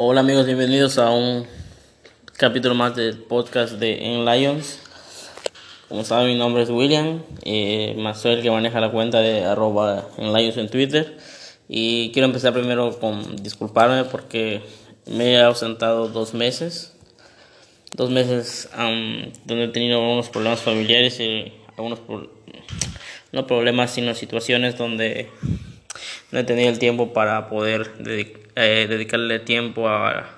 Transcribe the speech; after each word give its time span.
Hola 0.00 0.20
amigos, 0.20 0.46
bienvenidos 0.46 0.96
a 0.98 1.10
un 1.10 1.44
capítulo 2.36 2.76
más 2.76 2.94
del 2.94 3.18
podcast 3.18 3.72
de 3.80 4.14
En 4.14 4.24
Lions. 4.24 4.78
Como 5.88 6.04
saben, 6.04 6.28
mi 6.28 6.38
nombre 6.38 6.62
es 6.62 6.70
William, 6.70 7.24
eh, 7.44 7.96
más 7.98 8.20
soy 8.20 8.34
el 8.34 8.42
que 8.42 8.50
maneja 8.52 8.78
la 8.78 8.92
cuenta 8.92 9.18
de 9.18 9.44
arroba 9.44 10.06
en 10.16 10.32
Lions 10.32 10.56
en 10.56 10.68
Twitter. 10.68 11.18
Y 11.68 12.12
quiero 12.12 12.26
empezar 12.26 12.52
primero 12.52 12.96
con 13.00 13.42
disculparme 13.42 14.04
porque 14.04 14.62
me 15.06 15.32
he 15.32 15.42
ausentado 15.42 16.06
dos 16.06 16.32
meses. 16.32 16.94
Dos 17.96 18.08
meses 18.08 18.70
donde 19.46 19.64
he 19.64 19.68
tenido 19.68 20.00
algunos 20.00 20.28
problemas 20.28 20.60
familiares 20.60 21.18
y 21.18 21.52
algunos 21.76 21.98
no 23.32 23.48
problemas, 23.48 23.90
sino 23.90 24.14
situaciones 24.14 24.78
donde 24.78 25.28
no 26.30 26.38
he 26.38 26.44
tenido 26.44 26.68
el 26.68 26.78
tiempo 26.78 27.12
para 27.12 27.48
poder 27.48 27.98
eh, 28.60 28.86
dedicarle 28.88 29.38
tiempo 29.38 29.88
a, 29.88 30.34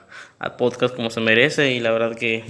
podcast 0.58 0.94
como 0.94 1.08
se 1.08 1.20
merece 1.20 1.72
y 1.72 1.80
la 1.80 1.90
verdad 1.90 2.14
que 2.14 2.44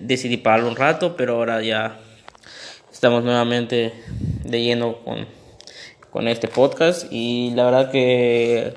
decidí 0.00 0.36
pararlo 0.36 0.68
un 0.68 0.76
rato, 0.76 1.16
pero 1.16 1.34
ahora 1.34 1.60
ya 1.62 1.98
estamos 2.92 3.24
nuevamente 3.24 3.92
de 4.44 4.62
lleno 4.62 4.98
con, 4.98 5.26
con 6.10 6.28
este 6.28 6.46
podcast 6.46 7.06
y 7.10 7.50
la 7.54 7.64
verdad 7.64 7.90
que 7.90 8.74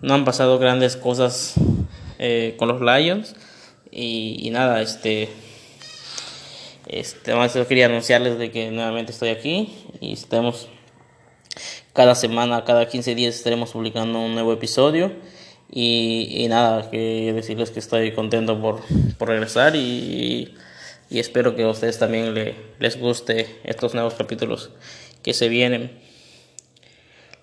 no 0.00 0.14
han 0.14 0.24
pasado 0.24 0.58
grandes 0.58 0.96
cosas 0.96 1.54
eh, 2.18 2.54
con 2.56 2.68
los 2.68 2.80
Lions 2.80 3.36
y, 3.90 4.48
nada, 4.50 4.80
este, 4.80 5.28
este, 6.86 7.32
además 7.32 7.52
quería 7.68 7.86
anunciarles 7.86 8.38
de 8.38 8.50
que 8.50 8.70
nuevamente 8.70 9.12
estoy 9.12 9.28
aquí 9.28 9.74
y 10.00 10.14
estamos 10.14 10.68
cada 11.92 12.14
semana, 12.14 12.64
cada 12.64 12.86
15 12.86 13.14
días 13.14 13.34
estaremos 13.34 13.72
publicando 13.72 14.20
un 14.20 14.34
nuevo 14.34 14.52
episodio. 14.52 15.12
Y, 15.72 16.46
nada, 16.48 16.90
que 16.90 17.32
decirles 17.32 17.70
que 17.70 17.78
estoy 17.78 18.10
contento 18.12 18.60
por, 18.60 18.80
por 19.18 19.28
regresar 19.28 19.76
y, 19.76 20.56
y, 21.08 21.20
espero 21.20 21.54
que 21.54 21.62
a 21.62 21.68
ustedes 21.68 21.96
también 21.96 22.34
le, 22.34 22.56
les 22.80 22.98
guste 22.98 23.60
estos 23.62 23.94
nuevos 23.94 24.14
capítulos 24.14 24.70
que 25.22 25.32
se 25.32 25.48
vienen. 25.48 25.92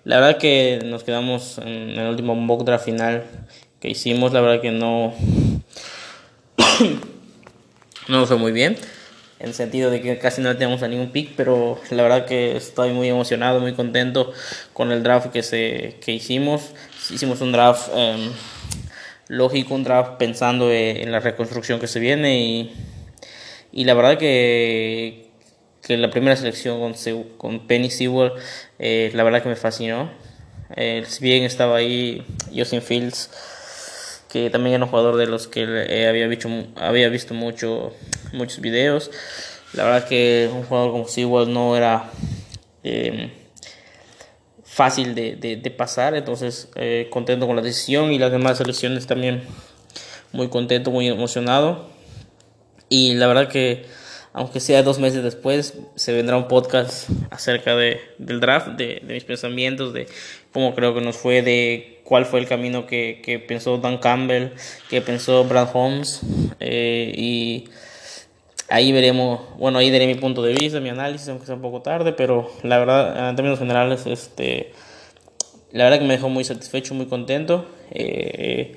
La 0.04 0.20
verdad 0.20 0.38
que 0.38 0.80
nos 0.84 1.04
quedamos 1.04 1.56
en 1.58 1.98
el 1.98 2.06
último 2.08 2.34
mock 2.34 2.64
draft 2.64 2.84
final 2.84 3.24
que 3.80 3.88
hicimos, 3.88 4.34
la 4.34 4.42
verdad 4.42 4.60
que 4.60 4.72
no, 4.72 5.14
no 8.08 8.26
fue 8.26 8.36
muy 8.36 8.52
bien 8.52 8.76
en 9.40 9.48
el 9.48 9.54
sentido 9.54 9.90
de 9.90 10.00
que 10.00 10.18
casi 10.18 10.40
no 10.42 10.52
tenemos 10.54 10.82
a 10.82 10.88
ningún 10.88 11.10
pick, 11.10 11.34
pero 11.36 11.80
la 11.90 12.02
verdad 12.02 12.26
que 12.26 12.56
estoy 12.56 12.92
muy 12.92 13.08
emocionado, 13.08 13.60
muy 13.60 13.74
contento 13.74 14.32
con 14.72 14.90
el 14.90 15.02
draft 15.02 15.28
que, 15.30 15.42
se, 15.42 15.96
que 16.00 16.12
hicimos. 16.12 16.72
Hicimos 17.10 17.40
un 17.40 17.52
draft 17.52 17.88
em, 17.94 18.30
lógico, 19.28 19.74
un 19.74 19.84
draft 19.84 20.12
pensando 20.18 20.72
e, 20.72 21.02
en 21.02 21.12
la 21.12 21.20
reconstrucción 21.20 21.78
que 21.78 21.86
se 21.86 22.00
viene 22.00 22.40
y, 22.40 22.72
y 23.72 23.84
la 23.84 23.94
verdad 23.94 24.18
que, 24.18 25.30
que 25.82 25.96
la 25.96 26.10
primera 26.10 26.34
selección 26.34 26.80
con, 26.80 26.94
con 27.36 27.66
Penny 27.68 27.90
Sewell, 27.90 28.32
eh, 28.80 29.10
la 29.14 29.22
verdad 29.22 29.42
que 29.42 29.48
me 29.48 29.56
fascinó. 29.56 30.10
Eh, 30.76 31.04
si 31.06 31.22
bien 31.22 31.44
estaba 31.44 31.76
ahí 31.76 32.24
Justin 32.54 32.82
Fields, 32.82 33.30
que 34.28 34.50
también 34.50 34.74
era 34.74 34.84
un 34.84 34.90
jugador 34.90 35.16
de 35.16 35.26
los 35.26 35.48
que 35.48 35.62
había 36.08 36.26
visto, 36.26 36.48
había 36.76 37.08
visto 37.08 37.34
mucho, 37.34 37.92
muchos 38.32 38.60
videos. 38.60 39.10
La 39.72 39.84
verdad 39.84 40.08
que 40.08 40.50
un 40.52 40.64
jugador 40.64 40.92
como 40.92 41.08
Sewell 41.08 41.52
no 41.52 41.76
era 41.76 42.10
em, 42.82 43.30
fácil 44.64 45.14
de, 45.14 45.36
de, 45.36 45.70
pasar, 45.70 46.14
entonces 46.14 46.68
eh, 46.76 47.08
contento 47.10 47.46
con 47.46 47.56
la 47.56 47.62
decisión 47.62 48.12
y 48.12 48.18
las 48.18 48.30
demás 48.30 48.58
selecciones 48.58 49.06
también 49.06 49.42
muy 50.32 50.48
contento, 50.48 50.90
muy 50.90 51.08
emocionado. 51.08 51.88
Y 52.88 53.14
la 53.14 53.26
verdad 53.26 53.48
que 53.48 53.86
aunque 54.32 54.60
sea 54.60 54.82
dos 54.82 54.98
meses 54.98 55.22
después, 55.22 55.74
se 55.94 56.12
vendrá 56.12 56.36
un 56.36 56.48
podcast 56.48 57.08
acerca 57.30 57.74
de, 57.76 58.00
del 58.18 58.40
draft, 58.40 58.68
de, 58.76 59.02
mis 59.06 59.24
pensamientos, 59.24 59.92
de 59.92 60.06
cómo 60.52 60.74
creo 60.74 60.94
que 60.94 61.00
nos 61.00 61.16
fue, 61.16 61.42
de 61.42 62.00
cuál 62.04 62.26
fue 62.26 62.40
el 62.40 62.46
camino 62.46 62.86
que, 62.86 63.20
que 63.24 63.38
pensó 63.38 63.78
Dan 63.78 63.98
Campbell, 63.98 64.50
que 64.90 65.00
pensó 65.00 65.44
Brad 65.44 65.70
Holmes. 65.72 66.20
Eh, 66.60 67.12
y 67.16 67.68
ahí 68.68 68.92
veremos, 68.92 69.40
bueno, 69.58 69.78
ahí 69.78 69.90
daré 69.90 70.06
mi 70.06 70.14
punto 70.14 70.42
de 70.42 70.54
vista, 70.54 70.80
mi 70.80 70.90
análisis, 70.90 71.28
aunque 71.28 71.46
sea 71.46 71.54
un 71.54 71.62
poco 71.62 71.82
tarde, 71.82 72.12
pero 72.12 72.50
la 72.62 72.78
verdad, 72.78 73.30
en 73.30 73.36
términos 73.36 73.58
generales, 73.58 74.06
este, 74.06 74.72
la 75.72 75.84
verdad 75.84 75.98
que 75.98 76.04
me 76.04 76.14
dejó 76.14 76.28
muy 76.28 76.44
satisfecho, 76.44 76.94
muy 76.94 77.06
contento. 77.06 77.66
Eh, 77.90 78.76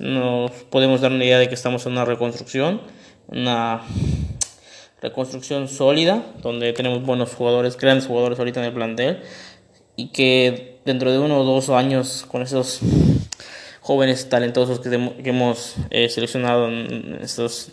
nos 0.00 0.50
podemos 0.50 1.00
dar 1.00 1.12
una 1.12 1.24
idea 1.24 1.38
de 1.38 1.48
que 1.48 1.54
estamos 1.54 1.86
en 1.86 1.92
una 1.92 2.04
reconstrucción, 2.04 2.80
una 3.28 3.82
reconstrucción 5.00 5.68
sólida, 5.68 6.24
donde 6.42 6.72
tenemos 6.72 7.04
buenos 7.04 7.34
jugadores, 7.34 7.76
grandes 7.76 8.06
jugadores 8.06 8.38
ahorita 8.38 8.60
en 8.60 8.66
el 8.66 8.72
plantel 8.72 9.22
y 9.96 10.08
que 10.08 10.80
dentro 10.84 11.12
de 11.12 11.18
uno 11.18 11.40
o 11.40 11.44
dos 11.44 11.68
años 11.70 12.24
con 12.28 12.42
esos 12.42 12.80
jóvenes 13.80 14.28
talentosos 14.28 14.80
que, 14.80 14.88
hemos 15.24 15.76
eh, 15.90 16.08
seleccionado 16.08 16.68
en 16.68 17.18
estos 17.22 17.70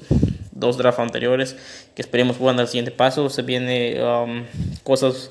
dos 0.51 0.77
drafts 0.77 0.99
anteriores, 0.99 1.55
que 1.93 2.01
esperemos 2.01 2.37
puedan 2.37 2.55
dar 2.55 2.63
el 2.63 2.69
siguiente 2.69 2.91
paso, 2.91 3.29
se 3.29 3.41
vienen 3.41 4.01
um, 4.01 4.45
cosas 4.83 5.29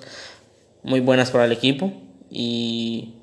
muy 0.83 1.01
buenas 1.01 1.31
para 1.31 1.47
el 1.47 1.53
equipo 1.53 1.93
y 2.31 3.15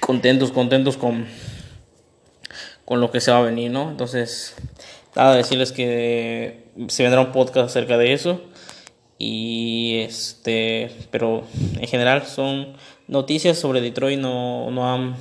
contentos, 0.00 0.50
contentos 0.50 0.96
con, 0.96 1.26
con 2.84 3.00
lo 3.00 3.10
que 3.12 3.20
se 3.20 3.30
va 3.30 3.38
a 3.38 3.42
venir, 3.42 3.70
¿no? 3.70 3.88
Entonces, 3.88 4.56
nada, 5.14 5.36
decirles 5.36 5.70
que 5.70 6.59
se 6.88 7.02
vendrá 7.02 7.20
un 7.20 7.32
podcast 7.32 7.70
acerca 7.70 7.98
de 7.98 8.12
eso. 8.12 8.40
Y 9.18 10.00
este 10.00 10.90
pero 11.10 11.44
en 11.78 11.86
general 11.86 12.26
son 12.26 12.74
noticias 13.06 13.58
sobre 13.58 13.80
Detroit 13.80 14.18
no, 14.18 14.70
no 14.70 14.92
han 14.92 15.16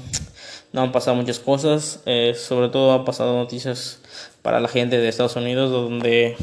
no 0.72 0.82
han 0.82 0.92
pasado 0.92 1.16
muchas 1.16 1.40
cosas. 1.40 2.02
Eh, 2.06 2.34
sobre 2.36 2.70
todo 2.70 2.94
han 2.94 3.06
pasado 3.06 3.36
noticias 3.36 4.02
para 4.42 4.60
la 4.60 4.68
gente 4.68 4.98
de 4.98 5.10
Estados 5.10 5.36
Unidos 5.36 5.72
donde 5.72 6.38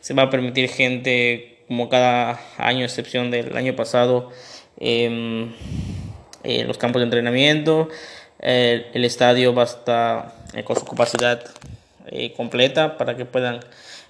se 0.00 0.14
va 0.14 0.24
a 0.24 0.30
permitir 0.30 0.68
gente 0.68 1.64
como 1.68 1.88
cada 1.88 2.40
año 2.56 2.84
excepción 2.84 3.30
del 3.30 3.56
año 3.56 3.76
pasado 3.76 4.30
en 4.78 5.54
los 6.44 6.78
campos 6.78 7.00
de 7.00 7.04
entrenamiento. 7.04 7.88
El 8.38 9.04
estadio 9.04 9.54
va 9.54 9.62
a 9.62 9.66
estar 9.66 10.34
eh, 10.54 10.64
con 10.64 10.76
su 10.76 10.84
capacidad 10.84 11.42
eh, 12.06 12.32
completa 12.32 12.96
para 12.96 13.16
que 13.16 13.24
puedan 13.24 13.60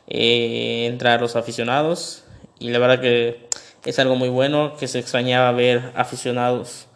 entrar 0.09 1.21
los 1.21 1.37
aficionados 1.37 2.25
y 2.59 2.71
la 2.71 2.79
verdad 2.79 3.01
que 3.01 3.49
es 3.85 3.99
algo 3.99 4.17
muy 4.17 4.29
bueno 4.29 4.77
que 4.79 4.89
se 4.89 4.99
extrañaba 4.99 5.53
ver 5.53 5.93
aficionados 5.95 6.87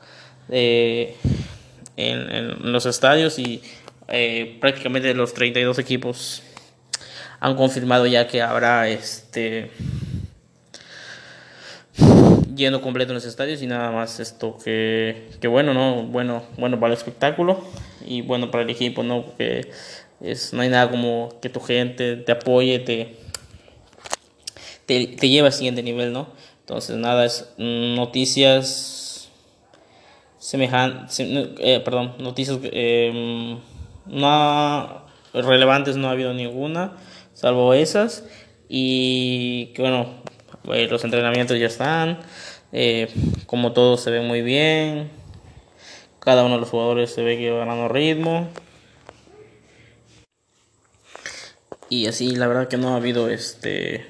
eh, 0.51 1.17
en, 1.97 2.73
los 2.73 2.87
estadios 2.87 3.39
y 3.39 3.63
eh, 4.09 4.59
prácticamente 4.61 5.15
los 5.15 5.35
32 5.35 5.79
equipos 5.79 6.43
han 7.41 7.57
confirmado 7.57 8.07
ya 8.07 8.27
que 8.27 8.43
habrá 8.43 8.89
este 8.89 9.71
lleno 12.55 12.83
completo 12.83 13.13
en 13.13 13.17
los 13.17 13.25
estadios 13.25 13.63
y 13.63 13.67
nada 13.67 13.91
más 13.91 14.21
esto 14.21 14.59
que, 14.63 15.31
que 15.41 15.49
bueno 15.49 15.75
no 15.75 16.03
bueno 16.05 16.45
bueno 16.59 16.79
para 16.79 16.93
el 16.93 16.99
espectáculo 16.99 17.65
y 18.05 18.23
bueno 18.23 18.51
para 18.51 18.65
el 18.65 18.71
equipo 18.71 19.03
no 19.03 19.35
que 19.37 19.71
es 20.23 20.53
no 20.53 20.63
hay 20.63 20.69
nada 20.69 20.91
como 20.91 21.39
que 21.41 21.49
tu 21.49 21.61
gente 21.61 22.17
te 22.17 22.33
apoye 22.33 22.79
te 22.79 23.17
te, 24.87 25.29
lleva 25.29 25.47
al 25.47 25.53
siguiente 25.53 25.83
nivel, 25.83 26.13
¿no? 26.13 26.29
Entonces, 26.61 26.97
nada, 26.97 27.25
es 27.25 27.53
noticias 27.57 29.31
semejantes, 30.39 31.19
eh, 31.21 31.81
perdón, 31.85 32.15
noticias 32.19 32.59
eh, 32.65 33.59
no 34.07 35.03
relevantes 35.33 35.97
no 35.97 36.09
ha 36.09 36.13
habido 36.13 36.35
ninguna, 36.35 36.93
salvo 37.33 37.75
esas. 37.75 38.25
Y 38.69 39.67
que 39.75 39.83
bueno, 39.83 40.07
eh, 40.73 40.89
los 40.91 41.05
entrenamientos 41.05 41.59
ya 41.59 41.67
están, 41.67 42.21
eh, 42.73 43.09
como 43.47 43.73
todo 43.73 43.97
se 43.97 44.11
ve 44.11 44.21
muy 44.21 44.43
bien, 44.43 45.11
cada 46.19 46.45
uno 46.45 46.55
de 46.55 46.61
los 46.61 46.71
jugadores 46.71 47.13
se 47.13 47.23
ve 47.23 47.37
que 47.37 47.51
va 47.51 47.61
ganando 47.61 47.89
ritmo. 47.89 48.49
Y 51.93 52.07
así, 52.07 52.35
la 52.37 52.47
verdad 52.47 52.69
que 52.69 52.79
no 52.79 52.95
ha 52.95 52.97
habido 52.97 53.29
este 53.29 54.07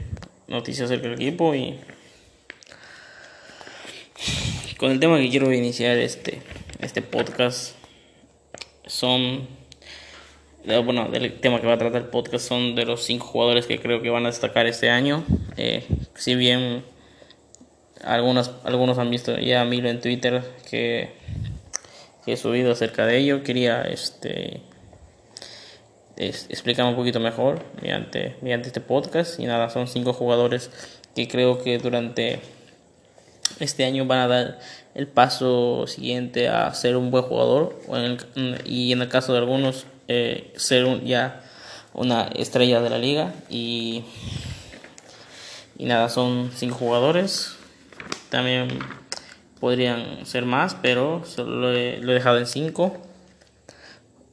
noticias 0.46 0.88
del 0.88 1.14
equipo 1.14 1.52
y 1.52 1.80
con 4.78 4.92
el 4.92 5.00
tema 5.00 5.18
que 5.18 5.28
quiero 5.28 5.52
iniciar 5.52 5.98
este, 5.98 6.42
este 6.78 7.02
podcast 7.02 7.74
son 8.86 9.48
bueno 10.84 11.08
del 11.08 11.40
tema 11.40 11.60
que 11.60 11.66
va 11.66 11.72
a 11.72 11.78
tratar 11.78 12.02
el 12.02 12.08
podcast 12.08 12.46
son 12.46 12.76
de 12.76 12.84
los 12.84 13.02
cinco 13.02 13.26
jugadores 13.26 13.66
que 13.66 13.80
creo 13.80 14.00
que 14.00 14.10
van 14.10 14.26
a 14.26 14.28
destacar 14.28 14.68
este 14.68 14.88
año 14.88 15.24
eh, 15.56 15.84
si 16.14 16.36
bien 16.36 16.84
algunos 18.04 18.52
algunos 18.62 18.98
han 18.98 19.10
visto 19.10 19.36
ya 19.40 19.62
a 19.62 19.64
Milo 19.64 19.88
en 19.88 20.00
Twitter 20.00 20.44
que 20.70 21.10
que 22.24 22.34
he 22.34 22.36
subido 22.36 22.72
acerca 22.72 23.06
de 23.06 23.18
ello. 23.18 23.42
Quería 23.42 23.82
este, 23.82 24.60
explicar 26.28 26.86
un 26.86 26.96
poquito 26.96 27.20
mejor 27.20 27.62
mediante, 27.80 28.36
mediante 28.42 28.68
este 28.68 28.80
podcast. 28.80 29.38
Y 29.40 29.46
nada, 29.46 29.70
son 29.70 29.88
cinco 29.88 30.12
jugadores 30.12 30.70
que 31.14 31.28
creo 31.28 31.62
que 31.62 31.78
durante 31.78 32.40
este 33.60 33.84
año 33.84 34.06
van 34.06 34.18
a 34.20 34.28
dar 34.28 34.58
el 34.94 35.06
paso 35.06 35.86
siguiente 35.86 36.48
a 36.48 36.72
ser 36.74 36.96
un 36.96 37.10
buen 37.10 37.24
jugador 37.24 37.78
y 38.64 38.92
en 38.92 39.02
el 39.02 39.08
caso 39.08 39.32
de 39.32 39.38
algunos 39.38 39.86
eh, 40.08 40.52
ser 40.56 41.04
ya 41.04 41.42
una 41.94 42.24
estrella 42.34 42.80
de 42.80 42.90
la 42.90 42.98
liga. 42.98 43.32
Y, 43.48 44.04
y 45.78 45.84
nada 45.84 46.08
son 46.08 46.50
cinco 46.54 46.76
jugadores. 46.76 47.56
También 48.30 48.68
podrían 49.60 50.26
ser 50.26 50.44
más 50.44 50.74
pero 50.82 51.22
lo 51.38 51.72
he, 51.72 51.98
lo 51.98 52.12
he 52.12 52.14
dejado 52.14 52.38
en 52.38 52.46
cinco. 52.46 52.96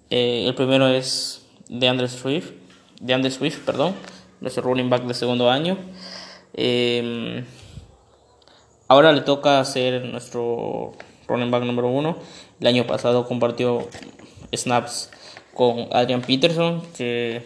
Eh, 0.09 0.45
el 0.47 0.55
primero 0.55 0.87
es 0.87 1.45
de 1.69 1.87
Andrew 1.87 2.09
Swift 2.09 2.51
de 2.99 3.13
Andrew 3.13 3.31
Swift 3.31 3.59
perdón 3.59 3.95
nuestro 4.41 4.63
running 4.63 4.89
back 4.89 5.03
de 5.03 5.13
segundo 5.13 5.49
año 5.49 5.77
eh, 6.53 7.43
Ahora 8.91 9.11
le 9.11 9.21
toca 9.21 9.63
ser 9.65 10.03
nuestro 10.05 10.93
running 11.27 11.51
back 11.51 11.63
número 11.63 11.89
uno. 11.89 12.17
El 12.59 12.65
año 12.65 12.87
pasado 12.87 13.27
compartió 13.27 13.87
snaps 14.51 15.11
con 15.53 15.87
Adrian 15.91 16.23
Peterson, 16.23 16.81
que 16.97 17.43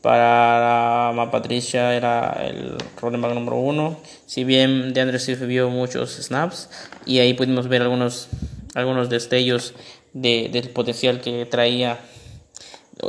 para 0.00 1.12
Patricia 1.30 1.94
era 1.94 2.32
el 2.42 2.78
running 3.00 3.22
back 3.22 3.34
número 3.34 3.58
uno. 3.58 3.96
Si 4.26 4.42
bien 4.42 4.92
DeAndre 4.92 5.20
Swift 5.20 5.42
vio 5.42 5.70
muchos 5.70 6.16
snaps 6.16 6.68
y 7.06 7.20
ahí 7.20 7.34
pudimos 7.34 7.68
ver 7.68 7.82
algunos, 7.82 8.26
algunos 8.74 9.08
destellos 9.08 9.72
de, 10.14 10.48
del 10.52 10.70
potencial 10.70 11.20
que 11.20 11.46
traía 11.46 12.00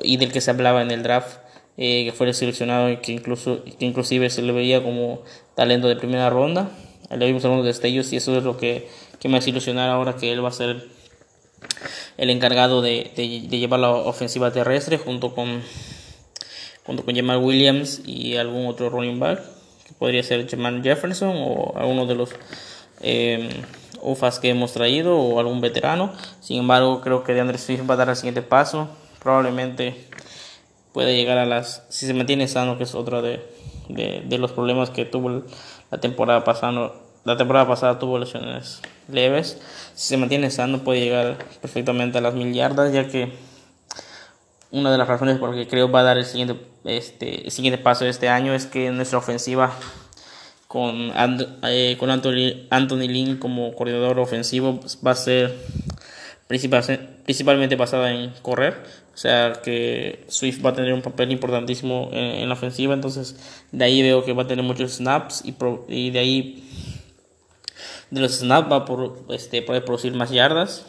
y 0.01 0.17
del 0.17 0.31
que 0.31 0.41
se 0.41 0.51
hablaba 0.51 0.81
en 0.81 0.91
el 0.91 1.03
draft. 1.03 1.37
Eh, 1.75 2.05
que 2.05 2.11
fue 2.11 2.31
seleccionado 2.35 2.91
y 2.91 2.97
que 2.97 3.13
incluso 3.13 3.63
que 3.63 3.83
inclusive 3.83 4.29
se 4.29 4.43
le 4.43 4.51
veía 4.51 4.83
como 4.83 5.23
talento 5.55 5.87
de 5.87 5.95
primera 5.95 6.29
ronda 6.29 6.69
le 7.17 7.25
vimos 7.27 7.43
algunos 7.45 7.65
destellos 7.65 8.11
y 8.13 8.17
eso 8.17 8.37
es 8.37 8.43
lo 8.43 8.57
que, 8.57 8.87
que 9.19 9.29
me 9.29 9.37
hace 9.37 9.49
ilusionar 9.49 9.89
ahora 9.89 10.15
que 10.15 10.31
él 10.31 10.43
va 10.43 10.49
a 10.49 10.53
ser 10.53 10.87
el 12.17 12.29
encargado 12.29 12.81
de, 12.81 13.11
de, 13.15 13.57
llevar 13.57 13.79
la 13.79 13.91
ofensiva 13.91 14.51
terrestre 14.51 14.97
junto 14.97 15.33
con 15.33 15.61
junto 16.85 17.05
con 17.05 17.15
Jamal 17.15 17.37
Williams 17.37 18.01
y 18.05 18.35
algún 18.35 18.67
otro 18.67 18.89
running 18.89 19.19
back 19.19 19.41
que 19.87 19.93
podría 19.93 20.21
ser 20.23 20.47
Jamal 20.49 20.83
Jefferson 20.83 21.33
o 21.35 21.73
alguno 21.77 22.05
de 22.05 22.15
los 22.15 22.29
eh, 23.01 23.49
UFAs 24.01 24.39
que 24.39 24.49
hemos 24.49 24.73
traído 24.73 25.17
o 25.17 25.39
algún 25.39 25.61
veterano 25.61 26.13
sin 26.41 26.59
embargo 26.59 27.01
creo 27.01 27.23
que 27.23 27.33
DeAndre 27.33 27.57
Swift 27.57 27.89
va 27.89 27.93
a 27.93 27.97
dar 27.97 28.09
el 28.09 28.15
siguiente 28.15 28.41
paso 28.41 28.89
probablemente 29.23 30.07
puede 30.91 31.15
llegar 31.15 31.37
a 31.37 31.45
las 31.45 31.85
si 31.89 32.05
se 32.05 32.13
mantiene 32.13 32.47
sano 32.47 32.77
que 32.77 32.83
es 32.83 32.93
otro 32.93 33.21
de, 33.21 33.41
de, 33.89 34.37
los 34.37 34.51
problemas 34.51 34.89
que 34.89 35.05
tuvo 35.05 35.43
la 35.91 35.99
temporada 35.99 36.43
pasada 36.43 36.91
la 37.25 37.37
temporada 37.37 37.67
pasada 37.67 37.99
tuvo 37.99 38.19
lesiones 38.19 38.81
leves. 39.07 39.61
Si 39.95 40.07
se 40.07 40.17
mantiene 40.17 40.49
sano 40.51 40.79
puede 40.79 40.99
llegar 40.99 41.37
perfectamente 41.61 42.17
a 42.17 42.21
las 42.21 42.33
mil 42.33 42.53
yardas, 42.53 42.91
ya 42.91 43.07
que 43.07 43.31
una 44.71 44.91
de 44.91 44.97
las 44.97 45.07
razones 45.07 45.37
por 45.37 45.49
las 45.49 45.57
que 45.57 45.67
creo 45.67 45.89
va 45.89 46.01
a 46.01 46.03
dar 46.03 46.17
el 46.17 46.25
siguiente, 46.25 46.55
este, 46.83 47.49
siguiente 47.49 47.77
paso 47.77 48.05
este 48.05 48.27
año 48.27 48.53
es 48.53 48.65
que 48.65 48.89
nuestra 48.91 49.19
ofensiva 49.19 49.71
con, 50.67 51.13
eh, 51.63 51.95
con 51.99 52.09
Anthony, 52.09 52.65
Anthony 52.71 53.07
Lynn 53.07 53.37
como 53.37 53.75
coordinador 53.75 54.19
ofensivo 54.19 54.79
va 55.05 55.11
a 55.11 55.15
ser 55.15 55.55
principalmente 56.47 57.75
basada 57.75 58.11
en 58.11 58.33
correr. 58.41 58.83
O 59.13 59.17
sea 59.17 59.53
que 59.63 60.25
Swift 60.27 60.65
va 60.65 60.71
a 60.71 60.73
tener 60.73 60.91
un 60.93 61.03
papel 61.03 61.31
importantísimo 61.31 62.09
en, 62.11 62.47
la 62.47 62.53
ofensiva. 62.53 62.93
Entonces 62.93 63.35
de 63.71 63.85
ahí 63.85 64.01
veo 64.01 64.25
que 64.25 64.33
va 64.33 64.43
a 64.43 64.47
tener 64.47 64.65
muchos 64.65 64.93
snaps 64.93 65.43
y, 65.45 65.55
y 65.87 66.09
de 66.09 66.19
ahí 66.19 66.63
de 68.09 68.21
los 68.21 68.39
snaps 68.39 68.71
va 68.71 68.85
por, 68.85 69.23
este, 69.29 69.61
poder 69.61 69.85
producir 69.85 70.13
más 70.13 70.31
yardas. 70.31 70.85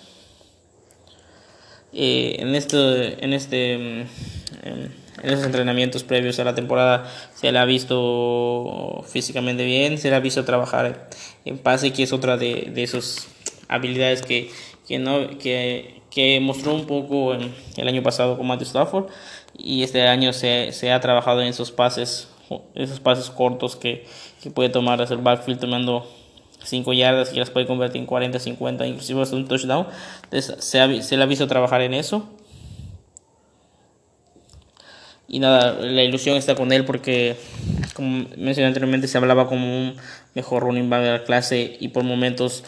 Eh, 1.93 2.37
en, 2.41 2.55
este, 2.55 3.25
en, 3.25 3.33
este, 3.33 3.75
en 3.75 4.11
esos 5.23 5.45
entrenamientos 5.45 6.03
previos 6.03 6.39
a 6.41 6.45
la 6.45 6.55
temporada 6.55 7.09
se 7.35 7.53
le 7.53 7.59
ha 7.59 7.65
visto 7.65 9.05
físicamente 9.07 9.65
bien, 9.65 9.99
se 9.99 10.11
le 10.11 10.17
ha 10.17 10.21
visto 10.21 10.45
trabajar 10.45 11.09
en 11.45 11.59
pase, 11.59 11.93
que 11.93 12.03
es 12.03 12.13
otra 12.13 12.37
de, 12.37 12.73
de 12.75 12.83
esas 12.83 13.29
habilidades 13.69 14.23
que, 14.23 14.51
que, 14.87 14.99
no, 14.99 15.39
que, 15.39 16.03
que 16.15 16.39
mostró 16.41 16.75
un 16.75 16.87
poco 16.87 17.35
en, 17.35 17.53
el 17.77 17.89
año 17.89 18.03
pasado 18.03 18.37
con 18.37 18.47
Matthew 18.47 18.69
Stafford 18.69 19.07
y 19.59 19.83
este 19.83 20.07
año 20.07 20.33
se, 20.33 20.71
se 20.73 20.93
ha 20.93 21.01
trabajado 21.01 21.43
en 21.43 21.49
esos 21.49 21.73
pases, 21.73 22.29
esos 22.75 23.01
pases 23.01 23.31
cortos 23.31 23.75
que, 23.75 24.07
que 24.43 24.51
puede 24.51 24.69
tomar 24.69 25.01
desde 25.01 25.15
el 25.15 25.21
backfield 25.21 25.59
tomando 25.59 26.07
5 26.63 26.93
yardas 26.93 27.33
y 27.35 27.39
las 27.39 27.51
puede 27.51 27.67
convertir 27.67 28.01
en 28.01 28.07
40, 28.07 28.39
50, 28.39 28.87
inclusive 28.87 29.23
hasta 29.23 29.37
un 29.37 29.49
touchdown. 29.49 29.87
Entonces 30.25 30.65
se, 30.65 30.81
ha, 30.81 31.03
se 31.03 31.17
le 31.17 31.23
ha 31.23 31.27
visto 31.27 31.47
trabajar 31.47 31.83
en 31.83 31.95
eso. 31.95 32.29
Y 35.27 35.41
nada, 35.41 35.73
la 35.81 36.03
ilusión 36.03 36.37
está 36.37 36.55
con 36.55 36.71
él 36.71 36.85
porque, 36.85 37.37
como 37.95 38.27
mencioné 38.37 38.69
anteriormente, 38.69 39.09
se 39.09 39.19
hablaba 39.19 39.49
como 39.49 39.67
un 39.67 39.97
mejor 40.35 40.63
running 40.63 40.89
back 40.89 41.03
de 41.03 41.11
la 41.11 41.25
clase 41.25 41.77
y 41.81 41.89
por 41.89 42.05
momentos 42.05 42.63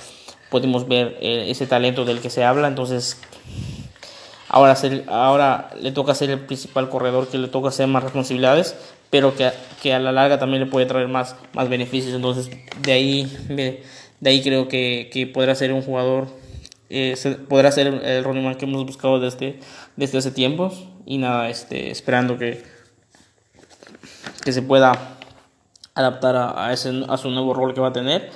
podemos 0.51 0.87
ver 0.89 1.17
eh, 1.21 1.47
ese 1.49 1.67
talento 1.67 2.05
del 2.05 2.21
que 2.21 2.31
se 2.31 2.45
habla. 2.45 2.69
Entonces, 2.69 3.19
ahora, 4.49 4.77
ser, 4.77 5.05
ahora 5.09 5.71
le 5.81 5.93
toca 5.93 6.15
ser 6.15 6.31
el 6.31 6.41
principal 6.41 6.89
corredor, 6.89 7.29
que 7.29 7.39
le 7.39 7.49
toca 7.49 7.69
hacer 7.69 7.87
más 7.87 8.03
responsabilidades, 8.03 8.77
pero 9.11 9.35
que, 9.35 9.51
que, 9.83 9.95
a 9.95 9.99
la 9.99 10.13
larga 10.13 10.39
también 10.39 10.65
le 10.65 10.71
puede 10.71 10.87
traer 10.87 11.09
más, 11.09 11.37
más 11.53 11.69
beneficios. 11.69 12.15
Entonces, 12.15 12.51
de 12.81 12.93
ahí, 12.93 13.25
de, 13.49 13.83
ahí 14.29 14.43
creo 14.43 14.69
que, 14.69 15.11
que, 15.13 15.27
podrá 15.27 15.55
ser 15.55 15.73
un 15.73 15.83
jugador, 15.83 16.29
eh, 16.91 17.17
podrá 17.49 17.73
ser 17.73 17.87
el 17.87 18.25
running 18.25 18.45
back 18.45 18.59
que 18.59 18.65
hemos 18.65 18.85
buscado 18.85 19.21
desde, 19.21 19.61
desde 19.97 20.19
hace 20.19 20.31
tiempo. 20.31 20.73
Y 21.05 21.19
nada, 21.19 21.49
este, 21.49 21.91
esperando 21.91 22.37
que, 22.37 22.65
que 24.45 24.53
se 24.53 24.63
pueda 24.63 25.17
adaptar 25.95 26.35
a, 26.35 26.67
a, 26.67 26.73
ese, 26.73 27.05
a 27.09 27.17
su 27.17 27.31
nuevo 27.31 27.55
rol 27.55 27.75
que 27.75 27.81
va 27.81 27.89
a 27.89 27.93
tener. 27.93 28.31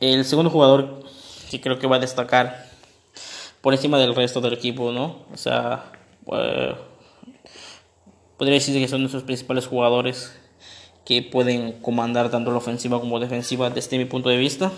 El 0.00 0.24
segundo 0.24 0.50
jugador 0.50 1.02
que 1.50 1.60
creo 1.60 1.78
que 1.78 1.88
va 1.88 1.96
a 1.96 1.98
destacar 2.00 2.68
por 3.60 3.74
encima 3.74 3.98
del 3.98 4.14
resto 4.14 4.40
del 4.40 4.52
equipo, 4.52 4.92
¿no? 4.92 5.26
O 5.32 5.36
sea, 5.36 5.90
eh, 6.32 6.74
podría 8.36 8.54
decirse 8.54 8.80
que 8.80 8.88
son 8.88 9.00
nuestros 9.00 9.24
principales 9.24 9.66
jugadores 9.66 10.32
que 11.04 11.22
pueden 11.22 11.72
comandar 11.80 12.30
tanto 12.30 12.52
la 12.52 12.58
ofensiva 12.58 13.00
como 13.00 13.18
defensiva 13.18 13.70
desde 13.70 13.98
mi 13.98 14.04
punto 14.04 14.28
de 14.28 14.36
vista. 14.36 14.70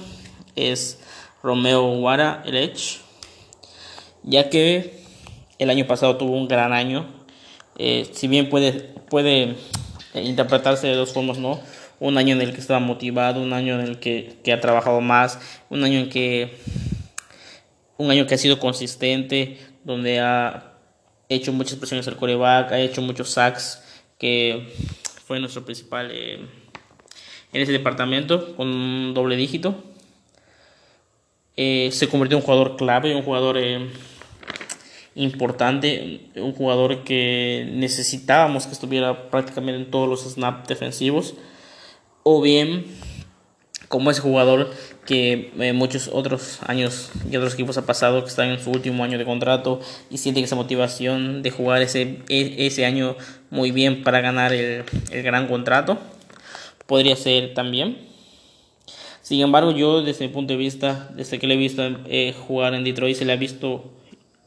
Es 0.57 1.01
Romeo 1.43 1.85
Wara, 1.99 2.43
el 2.47 2.57
Edge, 2.57 3.01
ya 4.23 4.49
que 4.49 5.03
el 5.59 5.69
año 5.69 5.87
pasado 5.87 6.17
tuvo 6.17 6.33
un 6.33 6.49
gran 6.49 6.73
año. 6.73 7.07
Eh, 7.77 8.09
si 8.13 8.27
bien 8.27 8.49
puede, 8.49 8.73
puede 9.11 9.57
interpretarse 10.15 10.87
de 10.87 10.95
dos 10.95 11.13
formas, 11.13 11.37
¿no? 11.37 11.61
Un 12.01 12.19
año 12.19 12.35
en 12.35 12.41
el 12.41 12.53
que 12.53 12.61
estaba 12.61 12.81
motivado, 12.81 13.41
un 13.43 13.53
año 13.53 13.79
en 13.79 13.87
el 13.87 13.99
que, 14.01 14.37
que, 14.43 14.53
ha 14.53 14.61
trabajado 14.61 15.01
más, 15.01 15.39
un 15.69 15.85
año 15.85 16.01
en 16.01 16.09
que 16.09 16.59
un 17.99 18.11
año 18.11 18.27
que 18.27 18.35
ha 18.35 18.39
sido 18.39 18.59
consistente, 18.59 19.59
donde 19.85 20.21
ha 20.21 20.73
hecho 21.29 21.53
muchas 21.53 21.77
presiones 21.77 22.09
al 22.09 22.17
coreback, 22.17 22.73
ha 22.73 22.81
hecho 22.81 23.03
muchos 23.03 23.31
sacks, 23.31 23.83
que 24.19 24.73
fue 25.27 25.39
nuestro 25.39 25.65
principal 25.65 26.11
eh, 26.11 26.41
en 27.53 27.63
ese 27.63 27.73
departamento, 27.73 28.57
con 28.57 28.69
un 28.69 29.13
doble 29.13 29.37
dígito. 29.37 29.75
Eh, 31.57 31.91
se 31.93 32.09
convirtió 32.09 32.39
en 32.39 32.43
un 32.43 32.47
jugador 32.47 32.77
clave, 32.77 33.15
un 33.15 33.23
jugador 33.23 33.59
eh, 33.59 33.87
importante, 35.15 36.31
un 36.37 36.53
jugador 36.53 37.05
que 37.05 37.69
necesitábamos 37.71 38.67
que 38.67 38.73
estuviera 38.73 39.31
prácticamente 39.31 39.83
en 39.83 39.91
todos 39.91 40.09
los 40.09 40.23
snaps 40.23 40.69
defensivos 40.69 41.35
o 42.23 42.41
bien 42.41 42.87
como 43.89 44.11
ese 44.11 44.21
jugador 44.21 44.71
que 45.05 45.51
en 45.59 45.75
muchos 45.75 46.09
otros 46.13 46.61
años 46.67 47.11
y 47.29 47.37
otros 47.37 47.55
equipos 47.55 47.77
ha 47.77 47.87
pasado 47.87 48.23
que 48.23 48.29
está 48.29 48.47
en 48.47 48.61
su 48.61 48.71
último 48.71 49.03
año 49.03 49.19
de 49.19 49.25
contrato 49.25 49.81
y 50.11 50.19
siente 50.19 50.41
esa 50.41 50.55
motivación 50.55 51.43
de 51.43 51.51
jugar 51.51 51.83
ese, 51.83 52.21
e, 52.29 52.67
ese 52.67 52.87
año 52.87 53.17
muy 53.51 53.73
bien 53.73 54.05
para 54.05 54.21
ganar 54.21 54.53
el, 54.53 54.85
el 55.11 55.23
gran 55.25 55.49
contrato. 55.49 55.99
Podría 56.87 57.17
ser 57.17 57.53
también. 57.55 57.99
Sin 59.23 59.41
embargo 59.41 59.73
yo 59.73 60.03
desde 60.03 60.27
mi 60.27 60.33
punto 60.33 60.53
de 60.53 60.59
vista 60.59 61.11
desde 61.17 61.39
que 61.39 61.47
le 61.47 61.55
he 61.55 61.57
visto 61.57 61.83
eh, 62.07 62.33
jugar 62.47 62.75
en 62.75 62.85
Detroit 62.85 63.17
se 63.17 63.25
le 63.25 63.33
ha 63.33 63.37
visto 63.37 63.91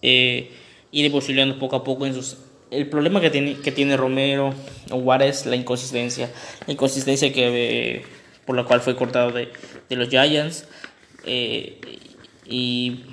eh, 0.02 0.52
ir 0.92 1.06
evolucionando 1.06 1.60
poco 1.60 1.76
a 1.76 1.84
poco 1.84 2.06
en 2.06 2.14
sus 2.14 2.38
el 2.74 2.88
problema 2.88 3.22
que 3.22 3.30
tiene, 3.30 3.56
que 3.56 3.72
tiene 3.72 3.98
Romero 3.98 4.54
o 4.92 5.00
Juárez 5.00 5.46
la 5.46 5.56
inconsistencia. 5.56 6.30
La 6.68 6.74
inconsistencia 6.74 7.32
que, 7.32 7.98
eh, 7.98 8.06
por 8.46 8.56
la 8.56 8.64
cual 8.64 8.82
fue 8.82 8.96
cortado 8.96 9.32
de, 9.32 9.50
de 9.90 9.96
los 9.96 10.10
Giants. 10.10 10.68
Eh, 11.26 11.80
y 12.46 13.06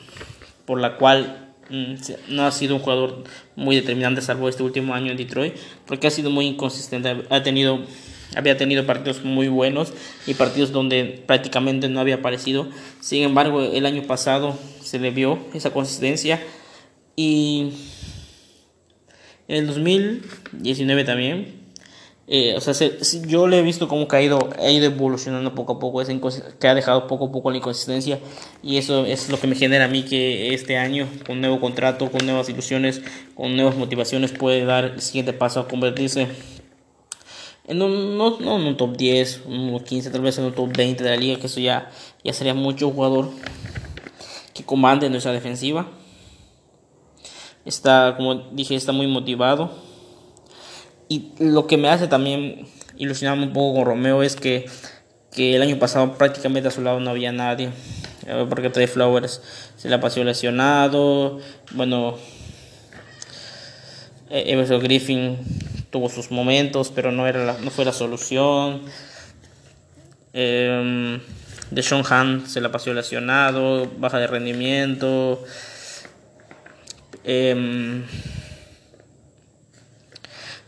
por 0.67 0.81
la 0.81 0.97
cual 0.97 1.52
mm, 1.69 1.95
no 2.29 2.47
ha 2.47 2.50
sido 2.50 2.76
un 2.76 2.83
jugador 2.83 3.25
muy 3.57 3.76
determinante 3.76 4.21
salvo 4.21 4.49
este 4.49 4.62
último 4.62 4.95
año 4.95 5.11
en 5.11 5.17
Detroit 5.17 5.55
porque 5.87 6.07
ha 6.07 6.11
sido 6.11 6.31
muy 6.31 6.47
inconsistente 6.47 7.25
ha 7.31 7.43
tenido 7.43 7.81
había 8.37 8.57
tenido 8.57 8.87
partidos 8.87 9.25
muy 9.25 9.49
buenos 9.49 9.93
y 10.26 10.35
partidos 10.35 10.73
donde 10.73 11.23
prácticamente 11.26 11.88
no 11.88 12.00
había 12.00 12.17
aparecido 12.17 12.69
sin 13.00 13.23
embargo 13.23 13.62
el 13.62 13.87
año 13.87 14.02
pasado 14.02 14.59
se 14.83 14.99
le 14.99 15.11
vio 15.11 15.38
esa 15.55 15.73
consistencia 15.73 16.40
y 17.17 17.73
en 19.50 19.57
el 19.57 19.66
2019 19.66 21.04
también 21.04 21.61
eh, 22.33 22.54
o 22.57 22.61
sea, 22.61 22.88
yo 23.26 23.49
le 23.49 23.59
he 23.59 23.62
visto 23.62 23.88
cómo 23.88 24.07
ha 24.09 24.23
ido, 24.23 24.50
ha 24.57 24.71
ido 24.71 24.87
evolucionando 24.87 25.52
poco 25.52 25.73
a 25.73 25.78
poco, 25.80 26.00
que 26.61 26.69
ha 26.69 26.76
dejado 26.76 27.09
poco 27.09 27.26
a 27.26 27.33
poco 27.33 27.50
la 27.50 27.57
inconsistencia 27.57 28.21
y 28.62 28.76
eso 28.76 29.04
es 29.04 29.28
lo 29.30 29.40
que 29.40 29.49
me 29.49 29.57
genera 29.57 29.87
a 29.87 29.88
mí 29.88 30.04
que 30.04 30.54
este 30.54 30.76
año, 30.78 31.09
con 31.26 31.40
nuevo 31.40 31.59
contrato, 31.59 32.09
con 32.09 32.25
nuevas 32.25 32.49
ilusiones, 32.49 33.02
con 33.35 33.57
nuevas 33.57 33.75
motivaciones, 33.75 34.30
puede 34.30 34.64
dar 34.64 34.85
el 34.85 35.00
siguiente 35.00 35.33
paso 35.33 35.59
a 35.59 35.66
convertirse 35.66 36.28
en 37.66 37.83
un, 37.83 38.16
no, 38.16 38.38
no 38.38 38.61
en 38.61 38.62
un 38.62 38.76
top 38.76 38.97
10, 38.97 39.40
un 39.47 39.80
15, 39.80 40.11
tal 40.11 40.21
vez 40.21 40.38
en 40.38 40.45
un 40.45 40.52
top 40.52 40.71
20 40.76 41.02
de 41.02 41.11
la 41.11 41.16
liga, 41.16 41.40
que 41.40 41.49
eso 41.49 41.59
ya, 41.59 41.90
ya 42.23 42.33
sería 42.33 42.54
mucho 42.54 42.92
jugador 42.92 43.28
que 44.54 44.62
comande 44.62 45.11
nuestra 45.11 45.33
defensiva. 45.33 45.88
Está, 47.71 48.15
como 48.17 48.35
dije, 48.50 48.75
está 48.75 48.91
muy 48.91 49.07
motivado 49.07 49.71
y 51.09 51.33
lo 51.39 51.67
que 51.67 51.77
me 51.77 51.89
hace 51.89 52.07
también 52.07 52.67
ilusionarme 52.97 53.45
un 53.45 53.53
poco 53.53 53.79
con 53.79 53.85
Romeo 53.85 54.23
es 54.23 54.37
que, 54.37 54.67
que 55.33 55.57
el 55.57 55.62
año 55.62 55.79
pasado 55.79 56.17
prácticamente 56.17 56.69
a 56.69 56.71
su 56.71 56.83
lado 56.83 57.00
no 57.00 57.11
había 57.11 57.33
nadie. 57.33 57.71
Porque 58.49 58.71
Trey 58.71 58.87
Flowers 58.87 59.43
se 59.77 59.89
la 59.89 60.00
pasó 60.00 60.23
lesionado. 60.23 61.41
Bueno, 61.73 62.17
eh, 64.31 64.45
Everson 64.47 64.81
Griffin 64.81 65.39
tuvo 65.91 66.09
sus 66.09 66.31
momentos, 66.31 66.93
pero 66.95 67.11
no, 67.11 67.27
era 67.27 67.57
no 67.61 67.71
fue 67.71 67.85
la 67.85 67.93
solución. 67.93 68.83
Eh, 70.33 71.21
de 71.73 71.83
Sean 71.83 72.05
Han 72.09 72.49
se 72.49 72.61
la 72.61 72.71
pasó 72.71 72.93
lesionado, 72.95 73.91
baja 73.99 74.19
de 74.19 74.29
rendimiento. 74.29 75.43
Eh, 77.25 78.03